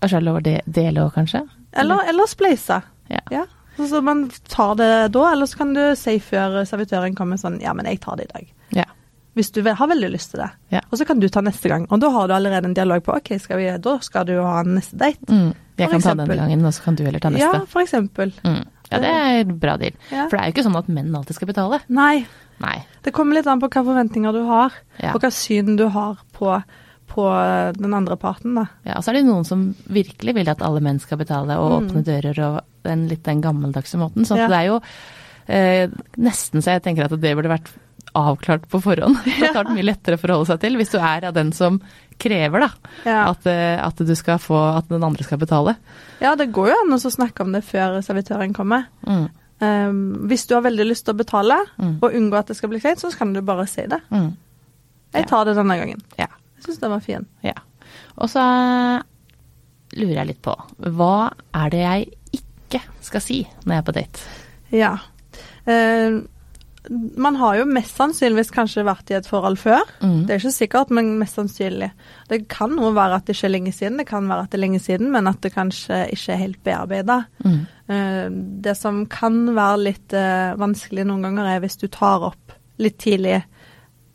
Og 0.00 0.08
det 0.10 0.20
lover 0.22 0.24
lov 0.24 0.36
å 0.38 0.42
de- 0.44 0.72
dele 0.72 1.00
òg, 1.02 1.14
kanskje? 1.14 1.40
Eller, 1.74 2.04
eller 2.08 2.26
spleise. 2.30 2.82
Ja. 3.10 3.20
Ja. 3.30 3.44
Så, 3.76 3.88
så 3.88 4.00
man 4.02 4.28
tar 4.48 4.74
det 4.78 5.12
da, 5.12 5.32
eller 5.32 5.46
så 5.46 5.56
kan 5.58 5.72
du 5.74 5.80
si 5.96 6.18
før 6.22 6.60
servitøren 6.66 7.14
kommer 7.16 7.36
sånn 7.38 7.60
Ja, 7.62 7.72
men 7.74 7.86
jeg 7.86 8.00
tar 8.00 8.16
det 8.16 8.28
i 8.28 8.32
dag. 8.32 8.46
Ja. 8.70 8.84
Hvis 9.34 9.50
du 9.54 9.60
har 9.62 9.86
veldig 9.90 10.10
lyst 10.10 10.30
til 10.32 10.40
det. 10.40 10.50
Ja. 10.70 10.80
Og 10.90 10.98
så 10.98 11.04
kan 11.06 11.18
du 11.20 11.28
ta 11.28 11.40
neste 11.40 11.68
gang. 11.68 11.86
Og 11.90 12.00
da 12.00 12.10
har 12.10 12.26
du 12.28 12.34
allerede 12.34 12.64
en 12.66 12.74
dialog 12.74 13.02
på 13.06 13.14
OK, 13.16 13.38
skal 13.40 13.58
vi, 13.58 13.68
da 13.78 13.98
skal 14.02 14.24
du 14.26 14.36
ha 14.42 14.60
en 14.60 14.74
neste 14.78 14.96
date. 14.98 15.26
Mm. 15.30 15.52
Jeg 15.78 15.86
For 15.88 15.92
kan 15.92 16.00
ta 16.02 16.10
eksempel. 16.10 16.26
denne 16.26 16.36
gangen, 16.42 16.64
og 16.66 16.74
så 16.74 16.82
kan 16.82 16.94
du 16.98 17.04
heller 17.04 17.20
ta 17.22 17.30
neste. 17.30 17.52
Ja, 17.58 17.64
for 17.66 17.80
eksempel. 17.82 18.32
Mm. 18.44 18.64
Ja, 18.90 18.98
det 19.02 19.08
er 19.12 19.40
en 19.44 19.58
bra 19.60 19.76
deal. 19.76 19.92
Ja. 20.10 20.26
For 20.28 20.36
det 20.36 20.40
er 20.40 20.50
jo 20.50 20.54
ikke 20.56 20.66
sånn 20.70 20.78
at 20.80 20.88
menn 20.88 21.14
alltid 21.14 21.36
skal 21.36 21.48
betale. 21.50 21.80
Nei. 21.88 22.26
Nei. 22.60 22.76
Det 23.04 23.12
kommer 23.14 23.34
litt 23.38 23.46
an 23.46 23.60
på 23.60 23.68
hva 23.70 23.84
forventninger 23.86 24.32
du 24.32 24.42
har, 24.48 24.72
Ja. 25.02 25.12
og 25.14 25.20
hva 25.22 25.30
syn 25.30 25.76
du 25.76 25.86
har 25.94 26.16
på, 26.32 26.56
på 27.08 27.26
den 27.78 27.94
andre 27.94 28.16
parten, 28.16 28.54
da. 28.58 28.66
Ja, 28.84 28.96
og 28.98 29.04
så 29.04 29.10
er 29.12 29.20
det 29.20 29.26
noen 29.28 29.44
som 29.46 29.74
virkelig 29.88 30.34
vil 30.34 30.48
at 30.50 30.62
alle 30.62 30.80
menn 30.84 30.98
skal 31.00 31.18
betale 31.18 31.56
og 31.60 31.82
åpne 31.82 32.02
dører 32.04 32.38
og 32.48 32.60
den 32.88 33.06
litt 33.08 33.22
den 33.28 33.40
gammeldagse 33.44 33.96
måten. 34.00 34.24
Så 34.26 34.34
Mm. 34.34 34.38
Ja. 34.38 34.48
det 34.48 34.56
er 34.56 34.66
jo 34.66 34.80
eh, 35.48 35.88
nesten 36.18 36.60
så 36.60 36.74
jeg 36.76 36.82
tenker 36.82 37.04
at 37.04 37.10
det 37.20 37.34
burde 37.36 37.48
vært 37.48 37.70
avklart 38.16 38.68
på 38.70 38.80
forhånd. 38.82 39.18
Det 39.40 39.50
er 39.52 39.68
mye 39.72 39.84
lettere 39.86 40.16
å 40.18 40.20
forholde 40.22 40.46
seg 40.52 40.60
til 40.62 40.76
hvis 40.80 40.92
du 40.94 40.98
er 40.98 41.26
av 41.28 41.34
den 41.36 41.52
som 41.52 41.80
krever 42.18 42.64
da, 42.64 42.68
Ja. 43.04 43.18
at, 43.30 43.46
eh, 43.46 43.76
at 43.84 43.96
du 44.02 44.14
skal 44.18 44.38
få 44.42 44.56
at 44.76 44.88
den 44.88 45.04
andre 45.06 45.22
skal 45.26 45.38
betale. 45.38 45.76
Ja, 46.20 46.34
det 46.34 46.48
går 46.52 46.70
jo 46.72 46.78
an 46.84 46.96
å 46.96 46.98
snakke 46.98 47.44
om 47.44 47.52
det 47.54 47.62
før 47.68 48.00
servitøren 48.02 48.54
kommer. 48.56 48.86
Mm. 49.06 49.28
Um, 49.60 50.00
hvis 50.30 50.46
du 50.46 50.54
har 50.54 50.62
veldig 50.62 50.84
lyst 50.86 51.04
til 51.06 51.14
å 51.14 51.18
betale, 51.18 51.56
Mm. 51.78 51.96
og 52.02 52.12
unngå 52.14 52.38
at 52.38 52.46
det 52.46 52.56
skal 52.56 52.70
bli 52.70 52.78
kleint, 52.80 52.98
så 53.02 53.10
kan 53.16 53.32
du 53.32 53.40
bare 53.42 53.66
si 53.66 53.82
det. 53.86 54.00
Mm. 54.10 54.36
Jeg 55.14 55.26
tar 55.26 55.44
det 55.46 55.56
denne 55.56 55.76
gangen. 55.78 56.02
Ja. 56.18 56.26
Jeg 56.58 56.64
syns 56.66 56.78
den 56.80 56.90
var 56.90 57.00
fin. 57.00 57.26
Ja. 57.42 57.54
Og 58.18 58.28
så 58.30 58.42
lurer 59.98 60.14
jeg 60.20 60.26
litt 60.32 60.42
på, 60.44 60.54
hva 60.94 61.32
er 61.56 61.70
det 61.72 61.80
jeg 61.82 62.08
ikke 62.40 62.82
skal 63.04 63.22
si 63.24 63.38
når 63.64 63.72
jeg 63.74 63.78
er 63.82 63.86
på 63.88 63.94
date? 63.96 64.26
Ja. 64.74 64.92
Eh, 65.66 66.18
man 67.18 67.36
har 67.36 67.58
jo 67.58 67.64
mest 67.68 67.96
sannsynligvis 67.98 68.52
kanskje 68.54 68.84
vært 68.86 69.10
i 69.10 69.16
et 69.18 69.26
forhold 69.28 69.58
før. 69.60 69.82
Mm. 70.00 70.26
Det 70.26 70.34
er 70.34 70.40
ikke 70.40 70.52
sikkert, 70.54 70.92
men 70.94 71.10
mest 71.20 71.38
sannsynlig. 71.38 71.90
Det 72.30 72.42
kan 72.48 72.76
jo 72.78 72.92
være 72.96 73.18
at 73.18 73.26
det 73.26 73.36
ikke 73.36 73.48
er 73.50 73.54
lenge 73.56 73.72
siden, 73.76 73.98
det 74.00 74.06
kan 74.08 74.28
være 74.30 74.46
at 74.46 74.52
det 74.52 74.58
er 74.60 74.64
lenge 74.64 74.80
siden, 74.84 75.10
men 75.12 75.30
at 75.30 75.40
det 75.44 75.52
kanskje 75.56 76.04
ikke 76.14 76.32
er 76.34 76.42
helt 76.44 76.60
bearbeida. 76.64 77.18
Mm. 77.44 77.58
Eh, 77.88 78.26
det 78.68 78.76
som 78.78 79.02
kan 79.10 79.40
være 79.56 79.82
litt 79.82 80.14
eh, 80.16 80.54
vanskelig 80.60 81.08
noen 81.08 81.26
ganger, 81.28 81.50
er 81.56 81.64
hvis 81.64 81.80
du 81.80 81.88
tar 81.88 82.28
opp 82.30 82.54
litt 82.78 82.98
tidlig 83.02 83.40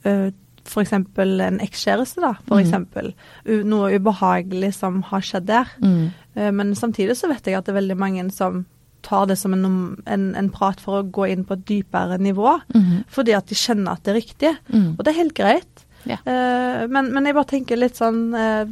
uh, 0.08 0.30
f.eks. 0.64 0.94
en 0.96 1.60
ekskjæreste, 1.60 2.22
da, 2.24 2.34
for 2.48 2.62
Mm. 2.64 3.66
Noe 3.68 3.90
ubehagelig 4.00 4.74
som 4.78 5.02
har 5.10 5.20
skjedd 5.22 5.50
der. 5.50 5.68
Mm. 5.84 6.12
Eh, 6.36 6.52
Men 6.52 6.76
samtidig 6.76 7.18
så 7.20 7.28
vet 7.28 7.46
jeg 7.46 7.58
at 7.58 7.66
det 7.66 7.74
er 7.74 7.82
veldig 7.82 7.98
mange 8.00 8.32
som 8.32 8.66
tar 9.04 9.28
det 9.30 9.36
som 9.40 9.54
en, 9.56 9.66
en, 10.08 10.26
en 10.40 10.50
prat 10.54 10.80
for 10.82 11.02
å 11.02 11.06
gå 11.14 11.28
inn 11.34 11.44
på 11.48 11.58
et 11.60 11.66
dypere 11.70 12.18
nivå. 12.24 12.58
Mhm. 12.74 13.04
Fordi 13.12 13.36
at 13.38 13.48
de 13.52 13.56
skjønner 13.60 13.94
at 13.98 14.04
det 14.08 14.14
er 14.14 14.20
riktig. 14.22 14.54
Mm. 14.74 14.92
Og 14.98 15.04
det 15.04 15.12
er 15.14 15.20
helt 15.22 15.36
greit. 15.38 15.84
Ja. 16.08 16.18
Uh, 16.28 16.84
men, 16.92 17.14
men 17.16 17.26
jeg 17.30 17.36
bare 17.38 17.48
tenker 17.54 17.80
litt 17.80 17.96
sånn 17.96 18.26
uh, 18.36 18.66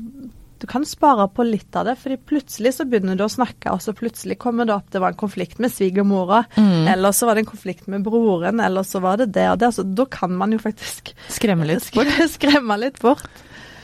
Du 0.60 0.66
kan 0.68 0.84
spare 0.86 1.30
på 1.32 1.46
litt 1.48 1.74
av 1.80 1.88
det, 1.88 1.94
fordi 1.98 2.18
plutselig 2.28 2.74
så 2.76 2.84
begynner 2.86 3.16
du 3.18 3.24
å 3.24 3.30
snakke, 3.32 3.72
og 3.72 3.80
så 3.82 3.94
plutselig 3.98 4.36
kommer 4.38 4.68
det 4.68 4.76
opp 4.76 4.92
det 4.94 5.00
var 5.02 5.16
en 5.16 5.18
konflikt 5.22 5.58
med 5.64 5.72
svigermora, 5.74 6.44
Mm. 6.60 6.86
eller 6.92 7.16
så 7.16 7.26
var 7.26 7.36
det 7.40 7.46
en 7.46 7.50
konflikt 7.54 7.88
med 7.90 8.04
broren, 8.06 8.60
eller 8.62 8.84
så 8.86 9.00
var 9.02 9.18
det 9.24 9.32
det 9.34 9.48
og 9.50 9.58
det. 9.64 9.72
Så 9.74 9.88
da 9.96 10.06
kan 10.12 10.36
man 10.38 10.52
jo 10.54 10.60
faktisk 10.62 11.14
Skremme 11.34 11.66
litt 11.66 11.88
bort. 11.96 12.12
skremme 12.36 12.78
litt 12.84 13.00
bort. 13.02 13.26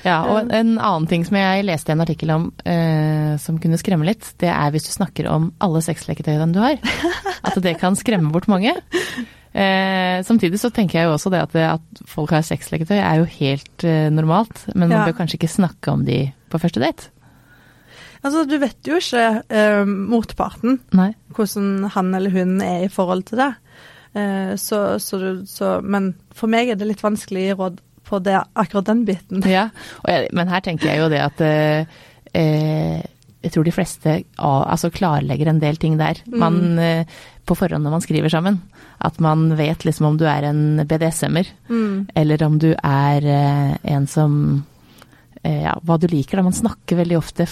Ja, 0.07 0.17
og 0.31 0.51
en 0.55 0.75
annen 0.79 1.07
ting 1.11 1.25
som 1.27 1.35
jeg 1.39 1.65
leste 1.67 1.91
en 1.93 2.01
artikkel 2.03 2.31
om 2.33 2.45
eh, 2.63 3.33
som 3.43 3.57
kunne 3.61 3.79
skremme 3.81 4.07
litt, 4.07 4.29
det 4.41 4.49
er 4.53 4.71
hvis 4.73 4.87
du 4.87 4.93
snakker 4.95 5.27
om 5.31 5.49
alle 5.63 5.81
sexleketøyene 5.83 6.53
du 6.55 6.61
har. 6.63 6.79
At 7.47 7.57
det 7.63 7.75
kan 7.81 7.97
skremme 7.99 8.31
bort 8.33 8.47
mange. 8.51 8.71
Eh, 9.57 10.21
samtidig 10.27 10.59
så 10.61 10.69
tenker 10.73 10.99
jeg 10.99 11.07
jo 11.09 11.15
også 11.15 11.31
det 11.33 11.39
at, 11.41 11.55
at 11.77 12.01
folk 12.09 12.29
har 12.35 12.43
sexleketøy 12.45 12.97
er 12.99 13.21
jo 13.23 13.27
helt 13.39 13.85
eh, 13.87 14.07
normalt, 14.13 14.65
men 14.75 14.87
man 14.91 14.99
Ja. 14.99 15.05
bør 15.09 15.17
kanskje 15.21 15.39
ikke 15.39 15.49
snakke 15.55 15.91
om 15.93 16.03
de 16.05 16.19
på 16.51 16.59
første 16.61 16.83
date. 16.83 17.09
Altså, 18.25 18.43
du 18.49 18.57
vet 18.61 18.87
jo 18.89 18.97
ikke 18.99 19.23
eh, 19.49 19.85
motparten, 19.87 20.79
Nei. 20.97 21.11
hvordan 21.35 21.89
han 21.93 22.13
eller 22.17 22.33
hun 22.33 22.55
er 22.65 22.85
i 22.87 22.91
forhold 22.91 23.23
til 23.29 23.37
det. 23.41 23.49
Eh, 24.17 24.53
så, 24.61 24.97
så, 25.01 25.19
du- 25.21 25.43
så, 25.49 25.77
men 25.81 26.11
for 26.35 26.49
meg 26.51 26.69
er 26.73 26.79
det 26.79 26.87
litt 26.89 27.03
vanskelig 27.05 27.51
råd 27.59 27.81
på 28.07 28.19
det, 28.23 28.37
akkurat 28.55 28.87
den 28.87 29.03
biten. 29.07 29.43
Ja, 29.49 29.67
jeg, 30.07 30.29
men 30.33 30.47
her 30.51 30.63
tenker 30.65 30.87
jeg 30.89 31.01
jo 31.03 31.09
det 31.11 31.19
at 31.25 31.41
eh, 31.43 31.85
eh, 32.33 33.01
jeg 33.43 33.51
tror 33.53 33.67
de 33.67 33.71
fleste 33.75 34.13
altså 34.41 34.89
klarlegger 34.91 35.51
en 35.51 35.59
del 35.61 35.77
ting 35.79 35.97
der. 35.99 36.19
Man, 36.27 36.57
mm. 36.79 37.05
på 37.47 37.55
forhånd 37.55 37.83
når 37.85 37.93
man 37.97 38.03
skriver 38.03 38.31
sammen. 38.33 38.61
At 38.99 39.19
man 39.23 39.51
vet 39.59 39.85
liksom 39.85 40.07
om 40.09 40.17
du 40.17 40.25
er 40.27 40.47
en 40.49 40.81
BDSM-er, 40.89 41.51
Mm. 41.69 42.07
eller 42.15 42.43
om 42.47 42.57
du 42.59 42.71
er 42.73 43.27
eh, 43.27 43.77
en 43.93 44.07
som 44.07 44.65
Ja, 45.47 45.77
hva 45.85 45.95
du 46.01 46.07
liker. 46.11 46.37
da. 46.39 46.43
Man 46.43 46.51
snakker 46.57 46.97
veldig 46.97 47.17
ofte 47.21 47.45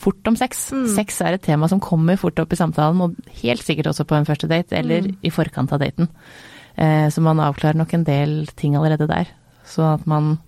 fort 0.00 0.26
om 0.28 0.36
sex. 0.36 0.66
Mm. 0.74 0.86
Sex 0.92 1.20
er 1.24 1.36
et 1.38 1.42
tema 1.46 1.68
som 1.70 1.80
kommer 1.80 2.18
fort 2.20 2.38
opp 2.42 2.52
i 2.52 2.58
samtalen, 2.58 3.00
og 3.00 3.14
helt 3.42 3.62
sikkert 3.64 3.86
også 3.92 4.04
på 4.04 4.16
en 4.18 4.26
første 4.28 4.48
date, 4.50 4.72
eller 4.76 5.06
Mm. 5.06 5.16
i 5.24 5.30
forkant 5.30 5.72
av 5.72 5.78
daten. 5.80 6.08
Eh, 6.76 7.08
så 7.08 7.20
man 7.22 7.38
avklarer 7.40 7.76
nok 7.76 7.94
en 7.94 8.04
del 8.04 8.46
ting 8.56 8.74
allerede 8.76 9.06
der. 9.08 9.26
Så 9.70 9.84
at 9.94 10.06
man 10.10 10.38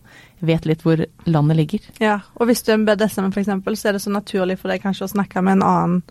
vet 0.42 0.66
litt 0.66 0.82
hvor 0.82 0.98
landet 1.30 1.56
ligger. 1.60 1.84
Ja, 2.02 2.18
og 2.34 2.48
hvis 2.50 2.64
du 2.66 2.72
er 2.72 2.80
en 2.80 2.86
BDSM 2.88 3.30
for 3.30 3.42
eksempel, 3.44 3.76
så 3.78 3.88
er 3.90 3.96
det 3.96 4.02
så 4.04 4.10
naturlig 4.10 4.58
for 4.58 4.72
deg 4.72 4.82
kanskje 4.82 5.06
å 5.06 5.12
snakke 5.14 5.42
med 5.44 5.60
en 5.60 5.66
annen 5.68 6.02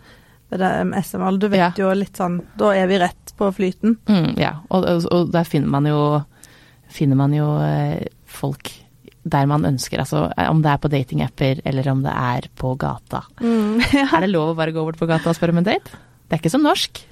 BDSM. 0.52 1.24
Du 1.40 1.48
vet 1.52 1.60
Ja. 1.60 1.72
jo 1.76 1.90
litt 1.96 2.16
sånn 2.16 2.40
Da 2.56 2.72
er 2.76 2.86
vi 2.88 2.98
rett 3.00 3.34
på 3.36 3.50
flyten. 3.52 3.98
Mm, 4.08 4.38
ja, 4.40 4.54
og, 4.70 4.86
og, 5.10 5.30
der 5.32 5.44
finner 5.48 5.68
man 5.68 5.88
jo, 5.88 6.22
finner 6.88 7.16
man 7.16 7.34
jo 7.36 7.50
eh, 7.60 8.06
folk 8.24 8.72
der 9.22 9.46
man 9.46 9.64
ønsker, 9.64 10.00
altså 10.02 10.32
eh, 10.36 10.48
om 10.50 10.62
det 10.64 10.72
er 10.72 10.80
på 10.82 10.90
datingapper 10.90 11.60
eller 11.64 11.88
om 11.92 12.00
det 12.02 12.12
er 12.12 12.48
på 12.58 12.74
gata. 12.80 13.22
ja. 13.40 14.08
Er 14.16 14.24
det 14.24 14.32
lov 14.32 14.52
å 14.52 14.58
bare 14.58 14.72
gå 14.74 14.82
bort 14.84 14.98
på 14.98 15.06
gata 15.06 15.30
og 15.30 15.36
spørre 15.38 15.54
om 15.54 15.62
en 15.62 15.68
date? 15.68 16.00
Det 16.26 16.38
er 16.38 16.42
ikke 16.42 16.50
som 16.52 16.64
norsk. 16.64 17.04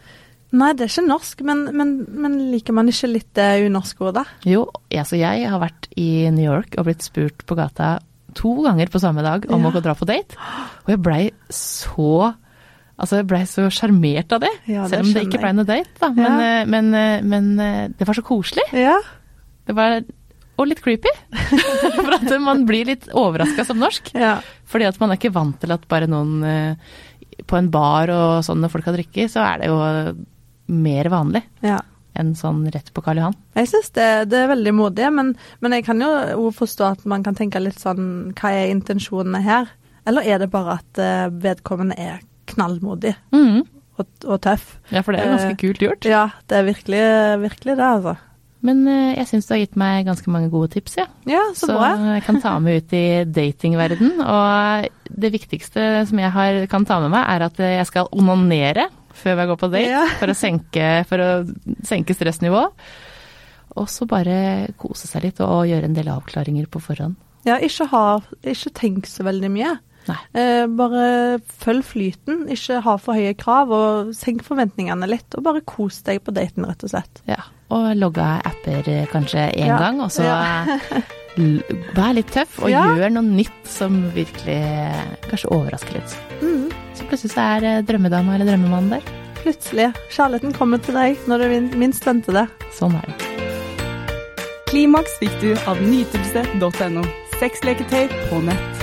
Nei, 0.53 0.73
det 0.75 0.83
er 0.87 0.91
ikke 0.91 1.07
norsk, 1.07 1.43
men, 1.47 1.61
men, 1.79 1.91
men 2.11 2.33
liker 2.51 2.75
man 2.75 2.89
ikke 2.91 3.07
litt 3.13 3.29
det 3.39 3.49
unorske 3.69 4.03
ordet? 4.09 4.25
Jo, 4.49 4.65
altså 4.91 5.19
jeg 5.21 5.45
har 5.47 5.61
vært 5.63 5.87
i 6.01 6.09
New 6.35 6.43
York 6.49 6.75
og 6.81 6.89
blitt 6.89 7.05
spurt 7.07 7.45
på 7.47 7.55
gata 7.59 7.99
to 8.35 8.57
ganger 8.65 8.91
på 8.91 8.99
samme 9.03 9.23
dag 9.27 9.47
om 9.51 9.63
Ja. 9.63 9.71
å 9.71 9.75
gå 9.75 9.83
dra 9.83 9.95
på 9.99 10.07
date, 10.11 10.35
og 10.85 10.91
jeg 10.95 11.03
blei 11.03 11.25
så 11.51 12.35
Altså, 13.01 13.17
jeg 13.23 13.29
blei 13.31 13.39
så 13.49 13.63
sjarmert 13.73 14.29
av 14.37 14.43
det. 14.43 14.51
Ja, 14.69 14.83
det 14.85 14.91
selv 14.93 15.07
om 15.07 15.13
det 15.17 15.23
ikke 15.25 15.39
blei 15.41 15.53
noe 15.57 15.65
date, 15.65 15.89
da. 16.03 16.11
Men, 16.13 16.27
Ja. 16.27 16.65
men, 16.69 16.69
men, 16.69 16.95
eh, 16.95 17.23
men 17.25 17.47
eh, 17.65 17.89
det 17.97 18.05
var 18.07 18.13
så 18.19 18.21
koselig. 18.23 18.67
Ja. 18.77 18.99
Det 19.65 19.73
var 19.75 20.03
Og 20.59 20.67
litt 20.69 20.83
creepy. 20.85 21.09
For 21.97 22.13
at 22.19 22.29
man 22.45 22.67
blir 22.69 22.85
litt 22.91 23.07
overraska 23.17 23.65
som 23.65 23.79
norsk. 23.81 24.11
ja. 24.13 24.35
Fordi 24.69 24.85
at 24.85 25.01
man 25.01 25.15
er 25.15 25.17
ikke 25.17 25.33
vant 25.33 25.57
til 25.63 25.73
at 25.73 25.89
bare 25.89 26.11
noen 26.13 26.45
eh, 26.45 26.77
på 27.49 27.57
en 27.57 27.71
bar 27.73 28.13
og 28.13 28.45
sånn 28.45 28.61
når 28.61 28.69
folk 28.77 28.85
har 28.91 28.99
drikke, 28.99 29.25
så 29.33 29.47
er 29.49 29.63
det 29.65 29.71
jo 29.73 29.79
mer 30.71 31.11
vanlig 31.13 31.43
ja. 31.67 31.81
enn 32.19 32.33
sånn 32.39 32.63
rett 32.73 32.93
på 32.95 33.03
Karl 33.05 33.21
Johan. 33.23 33.37
Jeg 33.59 33.71
syns 33.73 33.91
det, 33.97 34.09
det 34.31 34.45
er 34.45 34.53
veldig 34.53 34.75
modig, 34.79 35.11
men, 35.17 35.35
men 35.61 35.77
jeg 35.77 35.87
kan 35.89 36.01
jo 36.03 36.49
forstå 36.57 36.89
at 36.95 37.05
man 37.11 37.27
kan 37.27 37.39
tenke 37.39 37.63
litt 37.63 37.81
sånn 37.83 38.33
Hva 38.39 38.55
er 38.55 38.73
intensjonene 38.73 39.43
her? 39.45 39.71
Eller 40.09 40.27
er 40.27 40.41
det 40.43 40.51
bare 40.53 40.79
at 40.81 41.03
eh, 41.03 41.29
vedkommende 41.43 41.99
er 42.01 42.23
knallmodig 42.51 43.13
mm. 43.35 43.61
og, 44.01 44.09
og 44.25 44.41
tøff? 44.43 44.73
Ja, 44.91 45.05
for 45.05 45.15
det 45.15 45.23
er 45.23 45.35
ganske 45.35 45.55
Eh, 45.55 45.61
kult 45.61 45.85
gjort. 45.85 46.09
Ja, 46.09 46.27
det 46.49 46.59
er 46.59 46.67
virkelig, 46.67 47.05
virkelig 47.45 47.77
det, 47.77 47.87
altså. 47.87 48.17
Men 48.65 48.83
eh, 48.89 49.17
jeg 49.17 49.29
syns 49.31 49.49
du 49.49 49.55
har 49.55 49.63
gitt 49.63 49.77
meg 49.81 50.09
ganske 50.09 50.33
mange 50.33 50.51
gode 50.53 50.73
tips, 50.75 50.99
ja. 51.01 51.07
Ja, 51.29 51.43
så, 51.55 51.71
Så 51.71 51.77
bra. 51.79 51.93
jeg 52.17 52.25
kan 52.27 52.41
ta 52.43 52.57
med 52.61 52.83
ut 52.83 52.97
i 52.97 53.05
datingverden. 53.25 54.19
Og 54.21 54.89
det 55.25 55.33
viktigste 55.33 55.87
som 56.09 56.21
jeg 56.21 56.33
har, 56.35 56.65
kan 56.73 56.85
ta 56.89 57.01
med 57.05 57.13
meg, 57.15 57.25
er 57.25 57.47
at 57.49 57.61
jeg 57.61 57.89
skal 57.89 58.11
onanere 58.13 58.89
før 59.21 59.39
jeg 59.43 59.51
går 59.53 59.61
på 59.61 59.71
date. 59.73 59.91
Ja. 59.93 60.05
For, 60.21 60.33
å 60.33 60.37
senke, 60.39 60.89
for 61.11 61.25
å 61.25 61.31
senke 61.87 62.17
stressnivået. 62.17 62.73
Og 63.79 63.87
så 63.93 64.07
bare 64.11 64.73
kose 64.81 65.07
seg 65.07 65.29
litt 65.29 65.41
og 65.45 65.63
gjøre 65.71 65.87
en 65.87 65.95
del 65.95 66.09
avklaringer 66.11 66.67
på 66.73 66.81
forhånd. 66.83 67.15
Ja, 67.47 67.55
ikke, 67.63 67.87
ha, 67.93 68.05
ikke 68.43 68.73
tenk 68.77 69.07
så 69.09 69.25
veldig 69.25 69.49
mye. 69.55 69.77
Eh, 70.35 70.65
bare 70.75 71.39
følg 71.63 71.85
flyten, 71.87 72.43
ikke 72.51 72.81
ha 72.83 72.97
for 72.99 73.15
høye 73.17 73.37
krav, 73.39 73.71
og 73.73 74.11
senk 74.17 74.43
forventningene 74.45 75.07
litt. 75.09 75.37
Og 75.39 75.45
bare 75.47 75.63
kos 75.63 76.01
deg 76.09 76.19
på 76.27 76.35
daten, 76.35 76.67
rett 76.67 76.83
og 76.85 76.91
slett. 76.93 77.23
Ja. 77.31 77.39
Og 77.71 77.93
logge 77.95 78.25
av 78.25 78.43
apper 78.51 78.89
eh, 78.91 79.07
kanskje 79.13 79.47
én 79.55 79.71
Ja. 79.71 79.79
gang, 79.79 80.01
og 80.03 80.11
så 80.11 80.25
Ja. 80.27 80.67
vær 81.95 82.13
litt 82.17 82.33
tøff 82.35 82.59
og 82.65 82.71
Ja. 82.73 82.83
gjør 82.97 83.13
noe 83.15 83.23
nytt 83.23 83.63
som 83.71 84.01
virkelig 84.17 84.59
eh, 84.59 85.05
kanskje 85.29 85.53
overrasker 85.55 86.01
litt. 86.01 86.17
Mm. 86.43 86.70
Plutselig 87.11 87.35
så 87.35 87.47
er 87.57 87.65
eh, 87.67 87.81
drømmedama 87.83 88.37
eller 88.37 88.53
drømmemannen 88.53 88.93
der. 88.95 89.09
Plutselig. 89.41 89.89
Kjærligheten 90.15 90.55
kommer 90.55 90.79
til 90.79 90.95
deg 90.95 91.25
når 91.27 91.43
du 91.43 91.79
minst 91.81 92.07
venter 92.07 92.37
det. 92.39 92.47
Sånn 92.77 92.95
er 93.01 93.09
det. 93.11 93.31
Klimaks 94.71 95.17
fikk 95.19 95.35
du 95.43 95.51
av 95.67 95.81
nytelse.no. 95.83 97.03
Sexleketøy 97.41 98.07
på 98.29 98.45
nett. 98.47 98.80